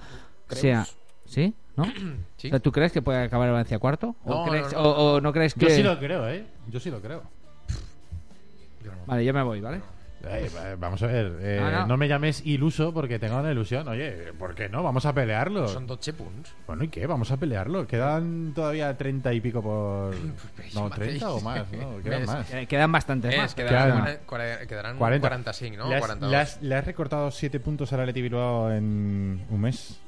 [0.49, 0.85] sea
[1.25, 1.53] ¿Sí?
[1.77, 1.85] ¿No?
[2.37, 2.47] Sí.
[2.47, 4.15] O sea, ¿Tú crees que puede acabar el Valencia cuarto?
[4.25, 4.89] ¿O, No, crees, no, no.
[4.89, 5.61] o- o no crees que.?
[5.61, 6.45] Yo sí lo creo, ¿eh?
[6.67, 7.23] Yo sí lo creo.
[8.83, 8.97] Yo no.
[9.05, 9.81] Vale, yo me voy, ¿vale?
[10.29, 11.97] Eh, va- vamos a ver, eh, No, no, no.
[11.97, 13.87] me llames iluso porque tengo una ilusión.
[13.87, 14.81] Oye, ¿por qué no?
[14.83, 15.67] Vamos a pelearlo.
[15.67, 16.53] Son 12 puntos.
[16.65, 17.05] Bueno, ¿y qué?
[17.05, 17.85] Vamos a pelearlo.
[17.87, 20.15] Quedan todavía 30 y pico por...
[20.55, 21.97] Pues, No, sí, 30 o más, ¿no?
[22.03, 22.53] Quedan Ves, más.
[22.53, 23.55] Eh, Quedan bastantes Es, más.
[23.55, 25.27] quedarán, Quedan- quedarán 40.
[25.27, 25.89] 45, ¿no?
[25.89, 26.31] ¿Le has, 42.
[26.31, 29.99] le has- le has recortado 7 puntos al Atleti Bilbao en un mes?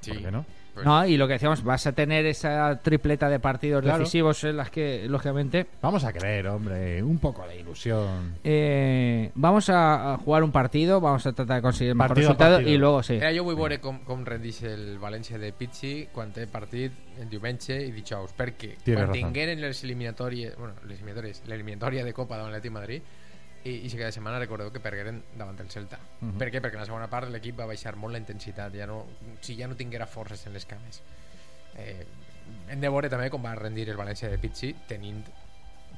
[0.00, 0.12] Sí.
[0.12, 0.46] ¿Por qué no?
[0.82, 3.98] Pues- No, y lo que decíamos, vas a tener esa tripleta de partidos Claro.
[3.98, 7.02] decisivos en las que, lógicamente, Vamos a creer, hombre.
[7.02, 8.36] Un poco de ilusión.
[8.44, 12.56] eh, vamos a, jugar un partido, vamos a tratar de conseguir el mejor Partido resultado
[12.56, 12.74] partido.
[12.74, 13.14] y luego sí.
[13.14, 17.28] Era jo vull veure com, com rendix el València de Pizzi quan té partit el
[17.28, 19.12] diumenge i dijous, perquè Tienes quan razón.
[19.12, 23.02] tingueren les eliminatòries, bueno, les eliminatòries, l'eliminatòria de Copa davant l'Atlètic de Madrid,
[23.64, 25.98] i, i sí que de setmana recordeu que pergueren davant el Celta.
[26.20, 26.38] Mhm.
[26.38, 26.60] Per què?
[26.62, 29.04] Perquè en la segona part l'equip va baixar molt la intensitat, ja no,
[29.40, 31.02] si ja no tinguera forces en les cames.
[31.76, 32.06] Eh,
[32.68, 35.22] hem de veure també com va rendir el València de Pizzi tenint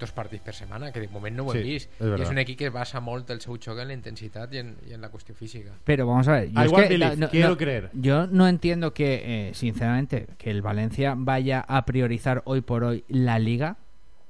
[0.00, 1.90] dos partits per setmana, que de moment no ho hem Sí, vist.
[2.00, 4.58] és I és un equip que basa molt el seu xoc en la intensitat i
[4.58, 5.70] en, i en la qüestió física.
[5.84, 6.50] Pero vamos a ver.
[6.50, 7.90] yo es que, believe, no- quiero no- creer.
[7.92, 13.04] Yo no entiendo que, eh, sinceramente, que el Valencia vaya a priorizar hoy por hoy
[13.06, 13.76] la liga,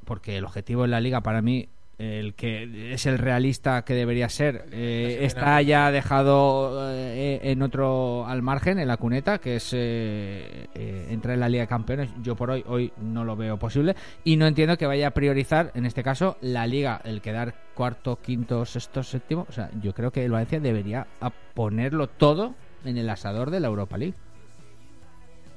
[0.05, 1.68] porque el objetivo de la liga para mí,
[2.03, 8.26] el que es el realista que debería ser, eh, está ya dejado eh, en otro
[8.26, 12.11] al margen, en la cuneta, que es eh, eh, entrar en la Liga de Campeones.
[12.22, 13.94] Yo por hoy, hoy no lo veo posible
[14.24, 18.18] y no entiendo que vaya a priorizar, en este caso, la liga, el quedar cuarto,
[18.20, 19.46] quinto, sexto, séptimo.
[19.48, 21.07] O sea, yo creo que el Valencia debería
[21.55, 24.14] ponerlo todo en el asador de la Europa League.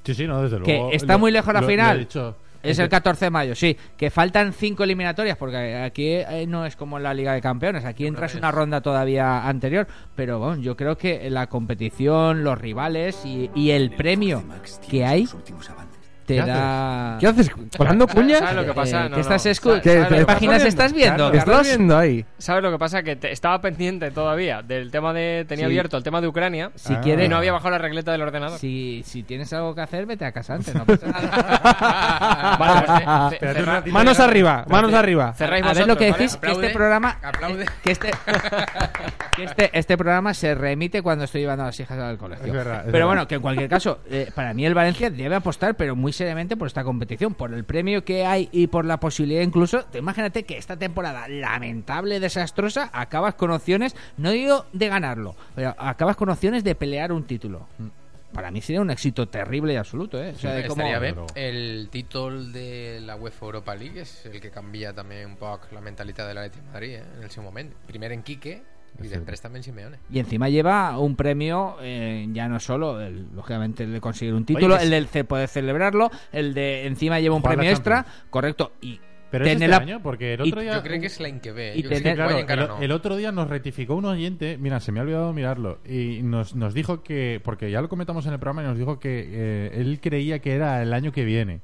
[0.04, 0.92] Sí, sí, no, desde Que luego.
[0.92, 2.00] está Lo- muy lejos la lo- lo he final.
[2.00, 2.38] dicho.
[2.66, 3.78] Es el 14 de mayo, sí.
[3.98, 7.86] Que faltan cinco eliminatorias, porque aquí eh, no es como en la Liga de Campeones.
[7.86, 9.88] Aquí entras una ronda todavía anterior.
[10.16, 14.44] Pero bueno, yo creo que la competición, los rivales y, y el premio
[14.90, 15.28] que hay
[16.26, 17.18] te ¿Qué da.
[17.20, 17.52] ¿Qué haces?
[17.78, 18.40] ¿Colando cuñas?
[18.40, 19.06] ¿Sabes lo que pasa?
[19.06, 19.52] Eh, No, ¿Qué estás no.
[19.52, 22.26] escu- ¿Sabes- ¿Qué, sabes lo qué que páginas estás viendo, ¿Qué estás viendo ahí?
[22.38, 23.04] ¿Sabes lo que pasa?
[23.04, 25.46] Que te- estaba pendiente todavía del tema de.
[25.48, 25.72] Tenía Sí.
[25.72, 26.72] abierto el tema de Ucrania.
[26.76, 27.02] Si Ah.
[27.02, 28.60] quieres, Y no había bajado la regleta del ordenador.
[28.60, 30.74] si, si tienes algo que hacer, vete a casa antes.
[30.74, 32.58] No pasa nada.
[32.60, 32.82] Vale,
[33.30, 33.94] pues, cerra- ratito.
[33.94, 35.34] Manos arriba, manos arriba.
[35.34, 36.24] cerráis a ver lo que ¿vale?
[36.24, 37.66] decís, que este programa aplaude.
[37.84, 38.12] que este
[39.36, 42.46] que este, este programa se remite cuando estoy llevando a las hijas al colegio.
[42.48, 43.06] Es verdad, es pero verdad.
[43.08, 46.58] bueno, que en cualquier caso, eh, para mí el Valencia debe apostar, pero muy seriamente
[46.58, 50.44] por esta competición, por el premio que hay y por la posibilidad incluso, te imagínate
[50.44, 56.30] que esta temporada lamentable, desastrosa, acabas con opciones, no digo de ganarlo, pero acabas con
[56.30, 57.68] opciones de pelear un título.
[58.34, 60.34] Para mí sería un éxito terrible y absoluto, ¿eh?
[60.36, 61.14] O sea, de cómo- Estaria bé.
[61.16, 65.72] Però- El títol de la UEFA Europa League és el que canvia també un poc
[65.72, 67.72] la mentalitat de l'Atlètic de Madrid eh, en el seu moment.
[67.88, 68.62] Primer en Quique
[69.04, 69.98] i després també en Simeone.
[70.10, 74.46] Y encima lleva un premio, eh, ya no solo, el, lógicamente, el de conseguir un
[74.46, 78.06] título, Oye, el del ce- poder celebrarlo, el de encima lleva un la premio extra,
[78.30, 79.00] correcto, y
[79.32, 80.76] Pero es este la- año, porque el y- otro día...
[80.76, 81.74] Jo crec que.
[81.76, 82.82] Y Jo tener- crec que Claro, no.
[82.82, 86.56] el otro día nos rectificó un oyente, mira, se me ha olvidado mirarlo, y nos,
[86.56, 89.72] nos dijo que, porque ya lo comentamos en el programa, y nos dijo que eh,
[89.82, 91.60] él creía que era el año que viene,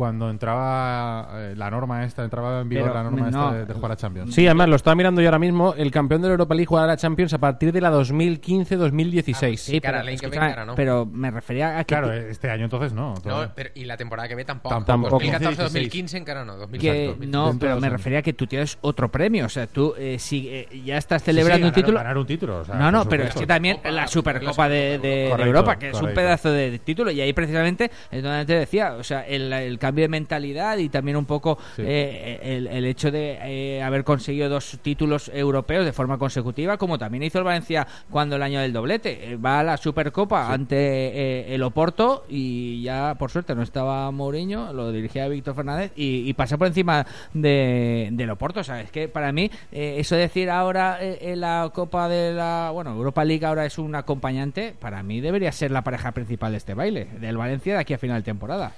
[0.00, 3.52] cuando entraba eh, la norma esta, entraba en vigor Pero, la norma esta no.
[3.52, 4.34] de, de jugar a Champions.
[4.34, 5.74] Sí, además lo estaba mirando yo ahora mismo.
[5.76, 9.56] El campeón de la Europa League jugará la Champions a partir de la 2015-2016.
[9.56, 10.74] Sí, Cara, pero, la que venga, ¿no?
[10.74, 13.12] pero me refería a que Claro, este año entonces no.
[13.26, 14.82] No, pero, y la temporada que ve tampoco.
[14.84, 15.20] Tampoco.
[15.20, 16.56] 2014-2015 en cara no.
[16.56, 17.30] 2016, que 2015.
[17.52, 19.44] no, pero de me refería a que tú tienes otro premio.
[19.44, 21.98] O sea, tú eh, si eh, ya estás celebrando Sí, sí, un ganar- título.
[21.98, 24.98] ganar un título, o sea, no, no, pero es que también Copa, la Supercopa de,
[24.98, 26.20] de- de Correcto, Europa, que es un correcto.
[26.20, 30.04] pedazo de título, y ahí precisamente es donde te decía, o sea, el, el cambio
[30.04, 31.82] de mentalidad y también un poco Sí.
[31.84, 36.98] eh, el, el hecho de eh, haber conseguido dos títulos europeos de forma consecutiva, como
[36.98, 39.32] también hizo el Valencia cuando el año del doblete.
[39.32, 44.10] Eh, Va a la Supercopa ante eh, el Oporto y ya, por suerte, no estaba
[44.10, 48.60] Mourinho, lo dirigía Víctor Fernández y, y pasó por encima de, del Oporto.
[48.60, 52.08] O sea, es que para mí, eh, eso de decir ahora eh, en la Copa
[52.08, 52.70] de la.
[52.72, 56.58] Bueno, Europa League ahora es un acompañante, para mí debería ser la pareja principal de
[56.58, 58.72] este baile, del Valencia de aquí a final de temporada.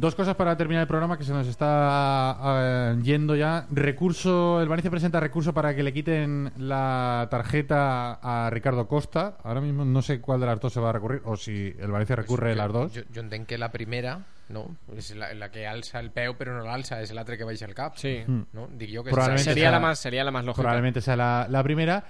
[0.00, 3.66] Dos cosas para terminar el programa que se nos está eh, yendo ya.
[3.70, 9.36] Recurso, el Valencia presenta recurso para que le quiten la tarjeta a Ricardo Costa.
[9.44, 11.90] Ahora mismo no sé cuál de las dos se va a recurrir o si el
[11.90, 12.92] Valencia recurre Pues las dos.
[12.94, 14.64] Jo, jo entenc que la primera, no,
[14.96, 17.76] és la, la que alça el peu però no l'alça, és l'altra que baixa el
[17.76, 18.00] cap.
[18.00, 18.22] Sí.
[18.26, 18.70] No?
[18.72, 20.62] Dic jo que Probablemente Sería la más, sería la más lógica.
[20.62, 22.02] Probablemente sea la, la primera.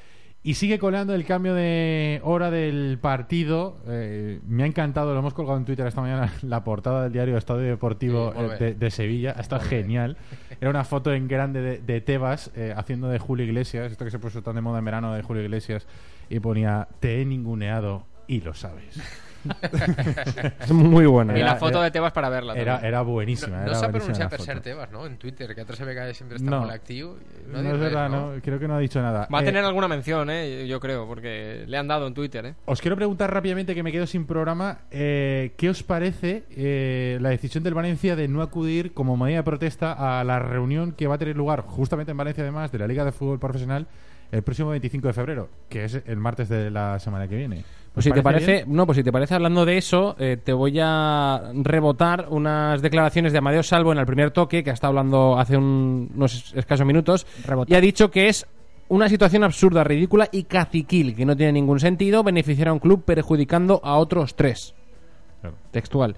[0.42, 3.76] Y sigue coleando el cambio de hora del partido.
[3.86, 7.36] Eh, me ha encantado, lo hemos colgado en Twitter esta mañana, la portada del diario
[7.36, 9.32] Estadio Deportivo Sí, eh, de, de Sevilla.
[9.32, 9.82] Está Muy bien.
[9.82, 10.16] genial.
[10.58, 13.92] Era una foto en grande de, de Tebas eh, haciendo de Julio Iglesias.
[13.92, 15.86] Esto que se puso tan de moda en verano de Julio Iglesias.
[16.30, 18.98] Y ponía, te he ninguneado y lo sabes.
[20.60, 21.38] Es muy buena.
[21.38, 22.54] Y la foto era- de Tebas para verla.
[22.54, 22.88] Era, también.
[22.88, 23.56] era buenísima.
[23.56, 25.06] No, era no s'ha buenísima pronunciat la per cert Tebas, no?
[25.06, 26.60] En Twitter, que altra vegada sempre està No.
[26.60, 27.16] molt actiu.
[27.50, 28.34] No, No, ha es verdad, no?
[28.34, 29.28] no, creo que no ha dicho nada.
[29.32, 30.66] Va a Eh, tener alguna mención, ¿eh?
[30.66, 32.44] yo creo, porque le han dado en Twitter.
[32.46, 32.54] ¿eh?
[32.66, 37.30] Os quiero preguntar rápidamente, que me quedo sin programa, eh, ¿qué os parece eh, la
[37.30, 41.14] decisión del Valencia de no acudir como medida de protesta a la reunión que va
[41.14, 43.86] a tener lugar justamente en Valencia, además, de la Liga de Fútbol Profesional
[44.32, 47.64] el próximo 25 de febrero, que es el martes de la semana que viene?
[47.92, 48.76] Pues si te parece, bien?
[48.76, 53.32] no, pues si te parece, hablando de eso, eh, te voy a rebotar unas declaraciones
[53.32, 56.86] de Amadeo Salvo en el primer toque, que ha estado hablando hace un- unos escasos
[56.86, 57.26] minutos,
[57.66, 58.46] y ha dicho que es
[58.88, 63.04] una situación absurda, ridícula y caciquil, que no tiene ningún sentido beneficiar a un club
[63.04, 64.74] perjudicando a otros tres.
[65.40, 65.56] Claro.
[65.70, 66.16] Textual.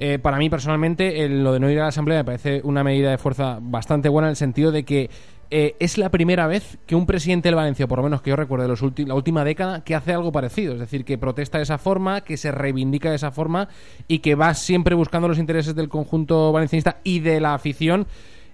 [0.00, 2.84] Eh, para mí, personalmente, el- lo de no ir a la Asamblea me parece una
[2.84, 5.10] medida de fuerza bastante buena en el sentido de que
[5.50, 8.36] eh, es la primera vez que un presidente del Valencia, por lo menos que yo
[8.36, 10.74] recuerde los la última década, que hace algo parecido.
[10.74, 13.68] Es decir, que protesta de esa forma, que se reivindica de esa forma
[14.08, 18.06] y que va siempre buscando los intereses del conjunto valencianista y de la afición.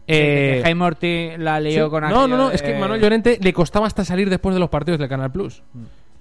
[0.07, 1.91] Eh, Jaime Ortiz la lió Sí.
[1.91, 4.61] con No, aquello no, no, es que Manuel Llorente le costaba hasta salir después de
[4.61, 5.63] los partidos del Canal Plus.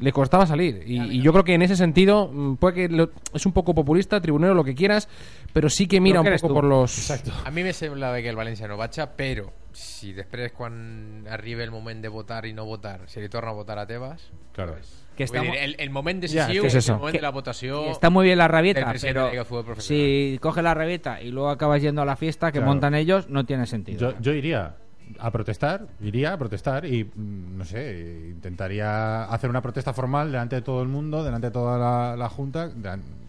[0.04, 0.84] Le costaba salir.
[0.86, 3.74] Y, y yo creo que en ese sentido, mm, puede que lo- es un poco
[3.74, 5.08] populista, tribunero, lo que quieras,
[5.54, 6.54] pero sí que mira un que poco tú.
[6.56, 7.10] por los.
[7.46, 11.72] A mi me semblava que el València no vaig, però si després quan arriba el
[11.72, 14.76] moment de votar i no votar se li torna a votar a Tebas Claro.
[15.18, 16.94] Que vull dir, estamos- el, el moment Ja, decisiu que és és el eso.
[16.98, 19.32] moment Que- de la votació Y está muy bien la rabieta, pero
[19.78, 22.68] si coges la rabieta y luego acabas yendo a la fiesta que Claro.
[22.72, 24.12] montan ellos, no tiene sentido.
[24.12, 24.76] Yo, yo iría
[25.20, 30.58] a protestar, iría a protestar y, mm, no sé, intentaría hacer una protesta formal delante
[30.58, 32.72] de todo el mundo, delante de toda la, la Junta,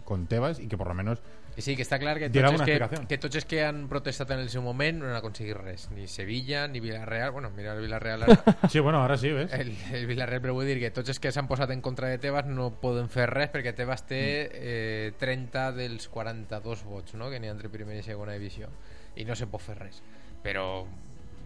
[0.03, 1.21] con Tebas y que por lo menos
[1.57, 2.75] sí, que està clar que tots, que,
[3.07, 5.87] que tots els que han protestat en el seu moment no han aconseguit res.
[5.95, 7.31] Ni Sevilla, ni Villarreal.
[7.31, 8.37] Bueno, mira el Villarreal ara.
[8.69, 9.53] Sí, bueno, ahora sí, ¿ves?
[9.53, 12.19] El, el Villarreal, però vull dir que tots els que s'han posat en contra de
[12.19, 14.21] Tebas no poden fer res perquè Tebas té
[14.51, 17.31] eh, 30 dels 42 vots no?
[17.31, 18.69] que n'hi ha entre primera i segona divisió
[19.15, 20.01] i no se pot fer res
[20.43, 20.83] però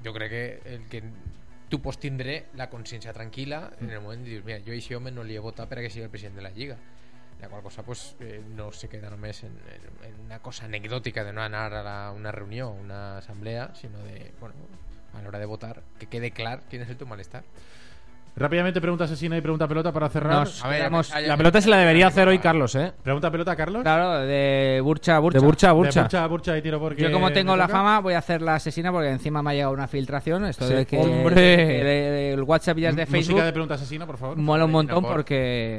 [0.05, 0.45] jo crec que
[0.75, 1.03] el que
[1.69, 4.95] tu pots tindre la consciència tranquil·la en el moment de dir, mira, jo a aquest
[4.97, 6.79] home no li he votat perquè sigui el president de la Lliga
[7.39, 11.23] la qual cosa pues, eh, no se queda només en, en, en una cosa anecdòtica
[11.23, 14.55] de no anar a la, una reunió, una assemblea, sinó de, bueno,
[15.13, 17.45] a l'hora de votar, que quede clar quin és el teu malestar.
[18.35, 20.39] Rápidamente pregunta asesina y pregunta pelota para cerrar.
[20.39, 20.91] Nos A ver,
[21.27, 22.93] La pelota se la debería hacer hoy Carlos, ¿eh?
[23.03, 23.81] Pregunta pelota, Carlos.
[23.83, 25.39] Claro, de Burcha a Burcha.
[25.39, 26.01] De Burcha a De Burcha.
[26.01, 28.55] Burcha a Burcha y tiro porque Yo como tengo la fama voy a hacer la
[28.55, 30.45] asesina porque encima me ha llegado una filtración.
[30.45, 30.73] Esto Sí.
[30.73, 31.81] de que ¡Hombre!
[32.33, 33.33] el, el WhatsApp ya es de Facebook.
[33.33, 34.37] Música de pregunta asesina, por favor.
[34.37, 35.35] Mola un montón por- porque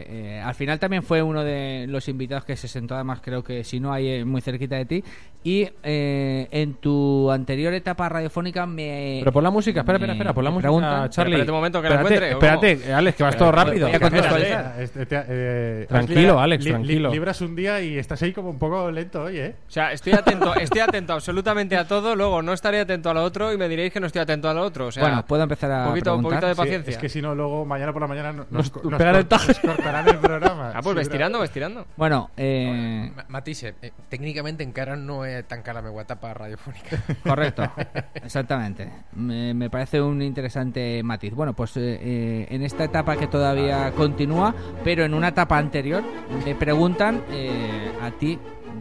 [0.08, 3.64] eh, al final también fue uno de los invitados que se sentó, además creo que
[3.64, 5.04] si no hay muy cerquita de ti.
[5.42, 9.16] Y eh, en tu anterior etapa radiofónica me...
[9.20, 11.32] Pero pon la música, espera, espera, me- espera, pon la música, Charlie.
[11.36, 13.88] espérate un momento que la encuentre, ¿o espérate, Alex, que vas todo rápido.
[13.88, 17.10] Eh, Tranquilo, Alex, tranquilo.
[17.10, 19.54] libras un día y estás ahí como un poco lento hoy, ¿eh?
[19.68, 23.22] O sea, estoy atento, estoy atento absolutamente a todo, luego no estaré atento a lo
[23.22, 24.86] otro y me diréis que no estoy atento a lo otro.
[24.86, 26.30] O sea, Bueno, puedo empezar a poquito, preguntar?
[26.40, 26.90] poquito de Sí, paciencia.
[26.92, 30.18] es que si no, luego mañana por la mañana no- nos, Nos nos cortarán el
[30.18, 30.72] programa.
[30.74, 31.86] Ah, pues Sí, ves pero- tirando, ves tirando.
[31.96, 36.98] Bueno, eh, Ma- Matisse, eh, técnicamente encara no es tan cara mi guatapa radiofónica.
[37.22, 37.62] correcto,
[38.14, 38.88] exactamente.
[39.12, 41.34] Me, me parece un interesante matiz.
[41.34, 41.98] Bueno, pues eh,
[42.30, 44.54] eh, en esta etapa que todavía continúa,
[44.84, 46.04] pero en una etapa anterior,
[46.44, 48.38] le preguntan eh, a ti,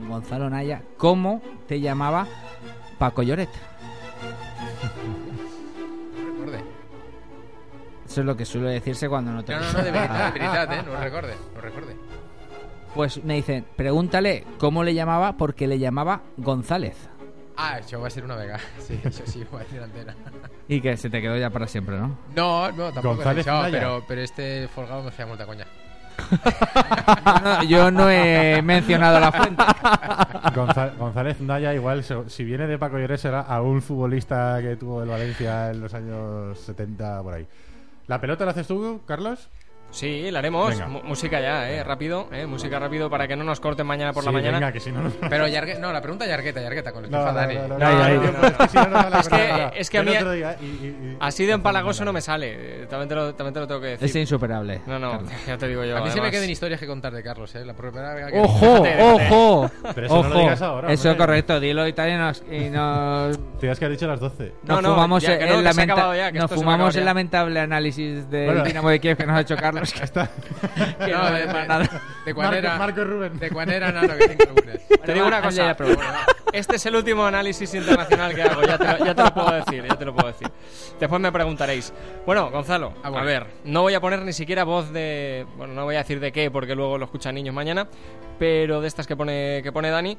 [0.08, 2.28] Gonzalo Naya, ¿cómo te llamaba
[3.00, 3.50] Paco Lloret?
[8.06, 10.84] Eso es lo que suele decirse cuando no te No, no, no, de veritat, eh?
[10.86, 11.96] No recorde, no recorde.
[12.94, 17.10] Pues me dicen, pregúntale cómo le llamaba porque le llamaba González.
[17.60, 18.62] Ah, això va ser una vegada.
[18.88, 20.14] Sí, això sí, dir a l'antena.
[20.70, 22.18] Y que se te quedó ya para siempre, ¿no?
[22.36, 23.80] No, no, tampoc González és això, Naya.
[23.80, 25.66] però, però este folgado me molta conya.
[27.44, 29.64] No, yo no he mencionado la fuente.
[30.56, 34.76] Gonza- González Naya, igual, se- si viene de Paco Lloret, será a un futbolista que
[34.76, 37.48] tuvo el Valencia en los años 70, por ahí.
[38.08, 39.50] ¿La pelota la haces tú, Carlos?
[39.92, 40.70] Sí, la haremos.
[40.70, 40.88] Venga.
[40.88, 44.30] Música ya, eh, rápido, eh, música rápido para que no nos corten mañana por la
[44.30, 44.60] Sí, mañana.
[44.60, 45.10] Venga, que si no, no.
[45.30, 45.80] Però llargue...
[45.80, 47.56] no, la pregunta llargueta, llargueta, con el que No, Dani.
[47.56, 48.14] no, no, Ay, no, ay.
[48.18, 49.74] no, no, es que la Es que- verdad.
[49.76, 50.68] es que a mí- día, y- y-
[51.14, 52.84] y- Así de empalagoso no me sale.
[52.84, 54.06] eh, También te lo, también te lo tengo que decir.
[54.08, 54.82] Es insuperable.
[54.86, 55.32] No, no, Carlos.
[55.48, 55.98] ya te digo yo.
[55.98, 57.66] A mí se me queden historias que contar de Carlos, eh?
[57.66, 58.40] La primera vez que...
[58.40, 58.66] ¡Ojo!
[58.84, 59.28] Déjate, déjate.
[59.34, 59.72] ¡Ojo!
[59.96, 60.72] Pero eso no lo digas ¡Ojo!
[60.72, 60.88] ahora.
[60.94, 61.18] Eso es hombre.
[61.26, 64.54] correcto, dilo y tal y nos, y nos, Te has que has dicho las 12.
[64.64, 64.90] No, no,
[66.50, 68.64] fumamos el, lamentable análisis del.
[68.64, 69.79] Dinamo de Kiev que nos ha hecho Carlos.
[69.84, 70.30] Está.
[71.06, 71.90] que No, no de, de, nada.
[72.26, 72.78] de Marco, era...
[72.78, 73.40] Marco Rubén.
[73.40, 74.88] De quan era nano que algunes.
[74.88, 75.68] Te digo una cosa.
[75.68, 76.12] ya, pero bueno.
[76.52, 79.52] Este es el último análisis internacional que hago, ya te, lo, ya te lo puedo
[79.52, 80.48] decir, ya te lo puedo decir.
[81.00, 81.94] Después me preguntaréis.
[82.26, 83.20] Bueno, Gonzalo, Ah, bueno.
[83.20, 85.46] a ver, no voy a poner ni siquiera voz de...
[85.58, 87.88] Bueno, no voy a decir de qué porque luego lo escuchan niños mañana,
[88.40, 90.18] pero de estas que pone, que pone Dani.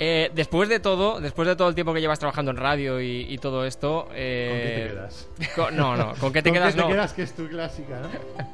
[0.00, 3.26] Eh, después de todo, después de todo el tiempo que llevas trabajando en radio y,
[3.28, 4.04] y todo esto...
[4.06, 5.28] ¿Con qué eh, te quedas?
[5.56, 6.74] con- no, no, ¿con qué te ¿Con quedas?
[6.74, 6.92] qué te no.
[6.92, 7.12] quedas?
[7.14, 8.08] Que es tu clásica, ¿no?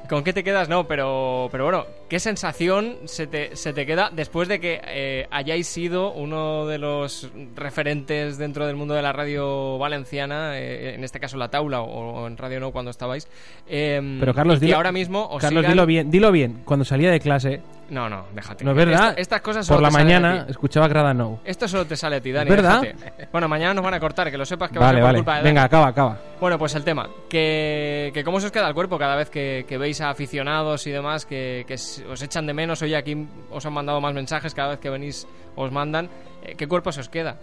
[0.09, 0.69] ¿Con qué te quedas?
[0.69, 5.27] No, pero, pero bueno, ¿qué sensación se te, se te queda después de que eh,
[5.31, 11.05] hayáis sido uno de los referentes dentro del mundo de la radio valenciana, eh, en
[11.05, 13.29] este caso la Taula o, o en Radio No cuando estabais?
[13.67, 16.63] eh, Pero Carlos, dilo, ahora mismo os Carlos, sigan- dilo bien, dilo bien.
[16.65, 18.65] Cuando salía de clase, No, no, déjate.
[18.65, 19.09] no es verdad.
[19.11, 21.13] Esta- estas cosas Por la mañana escuchaba Grada
[21.45, 22.51] Esto solo te sale a ti, Dani.
[22.51, 22.81] ¿Es verdad?
[22.83, 23.29] déjate.
[23.33, 25.07] Bueno, mañana nos van a cortar, que lo sepas que va a Vale, ser por
[25.09, 25.19] vale.
[25.19, 25.49] culpa de Dani.
[25.51, 26.19] Venga, acaba, acaba.
[26.41, 29.65] Bueno, pues el tema, que, que cómo se os queda el cuerpo cada vez que,
[29.69, 32.83] que veis a aficionados y demás que, que os echan de menos.
[32.83, 35.27] Hoy aquí os han mandado más mensajes, cada vez que venís
[35.57, 36.09] os mandan.
[36.43, 37.37] Eh, ¿Qué cuerpo se os queda?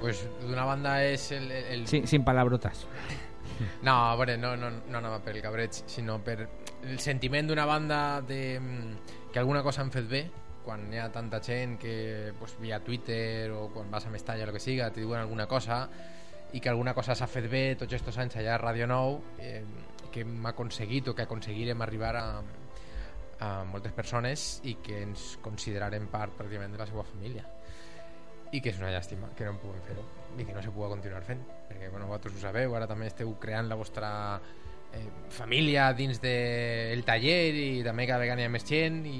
[0.00, 1.50] Pues d'una banda és el...
[1.50, 1.86] el.
[1.86, 2.86] Sin, sin palabrotas.
[3.82, 6.40] No, veure, no, no, no anava per el cabreig, sinó per
[6.82, 10.22] el sentiment d'una banda de, mm, que alguna cosa han fet bé,
[10.64, 14.48] quan hi ha tanta gent que pues, via Twitter o quan vas a Mestalla o
[14.48, 15.88] el que siga, te diuen alguna cosa
[16.54, 19.64] i que alguna cosa s'ha fet bé tots aquests anys allà a Radio Nou eh,
[20.14, 22.26] que hem aconseguit o que aconseguirem arribar a,
[23.42, 27.42] a moltes persones i que ens considerarem part pràcticament de la seva família.
[28.54, 30.04] I que és una llàstima que no en puguem fer-ho
[30.38, 33.34] i que no se pugui continuar fent perquè bueno, vosaltres ho sabeu, ara també esteu
[33.42, 34.12] creant la vostra
[34.94, 39.18] eh, família dins del de taller i també cada vegada hi ha més gent i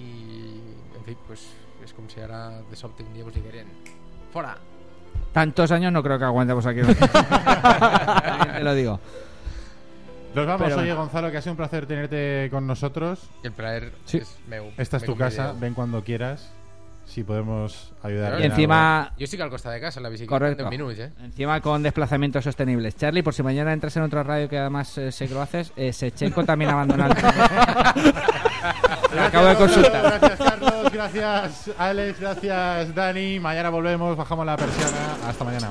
[0.97, 1.47] en fi, pues,
[1.84, 3.66] és com si ara de sobte un dia vos digueren
[4.32, 4.57] fora
[5.32, 6.80] Tantos años no creo que aguantemos aquí.
[8.57, 9.01] Te lo digo.
[10.34, 11.01] Nos vamos, Pero oye bueno.
[11.03, 13.30] Gonzalo, que ha sido un placer tenerte con nosotros.
[13.42, 14.18] el plaer Sí.
[14.18, 16.51] és meu Esta es tu casa, ven cuando quieras.
[17.07, 18.40] Si podemos ayudar.
[18.40, 20.64] Y encima, jo estic al costat de casa, en la bicicleta Correcto.
[20.64, 21.12] en 10 minuts eh?
[21.22, 22.96] encima con desplazamientos sostenibles.
[22.96, 25.72] Charlie, por si mañana entras en otra radio que además eh, sé que lo haces,
[25.76, 27.14] eh, Sechenko también abandona el
[29.14, 30.18] Lo acabo de consultar.
[30.20, 30.92] Gracias, Carlos.
[30.92, 32.20] Gracias, Alex.
[32.20, 33.38] Gracias, Dani.
[33.38, 34.16] Mañana volvemos.
[34.16, 35.28] Bajamos la persiana.
[35.28, 35.70] Hasta mañana.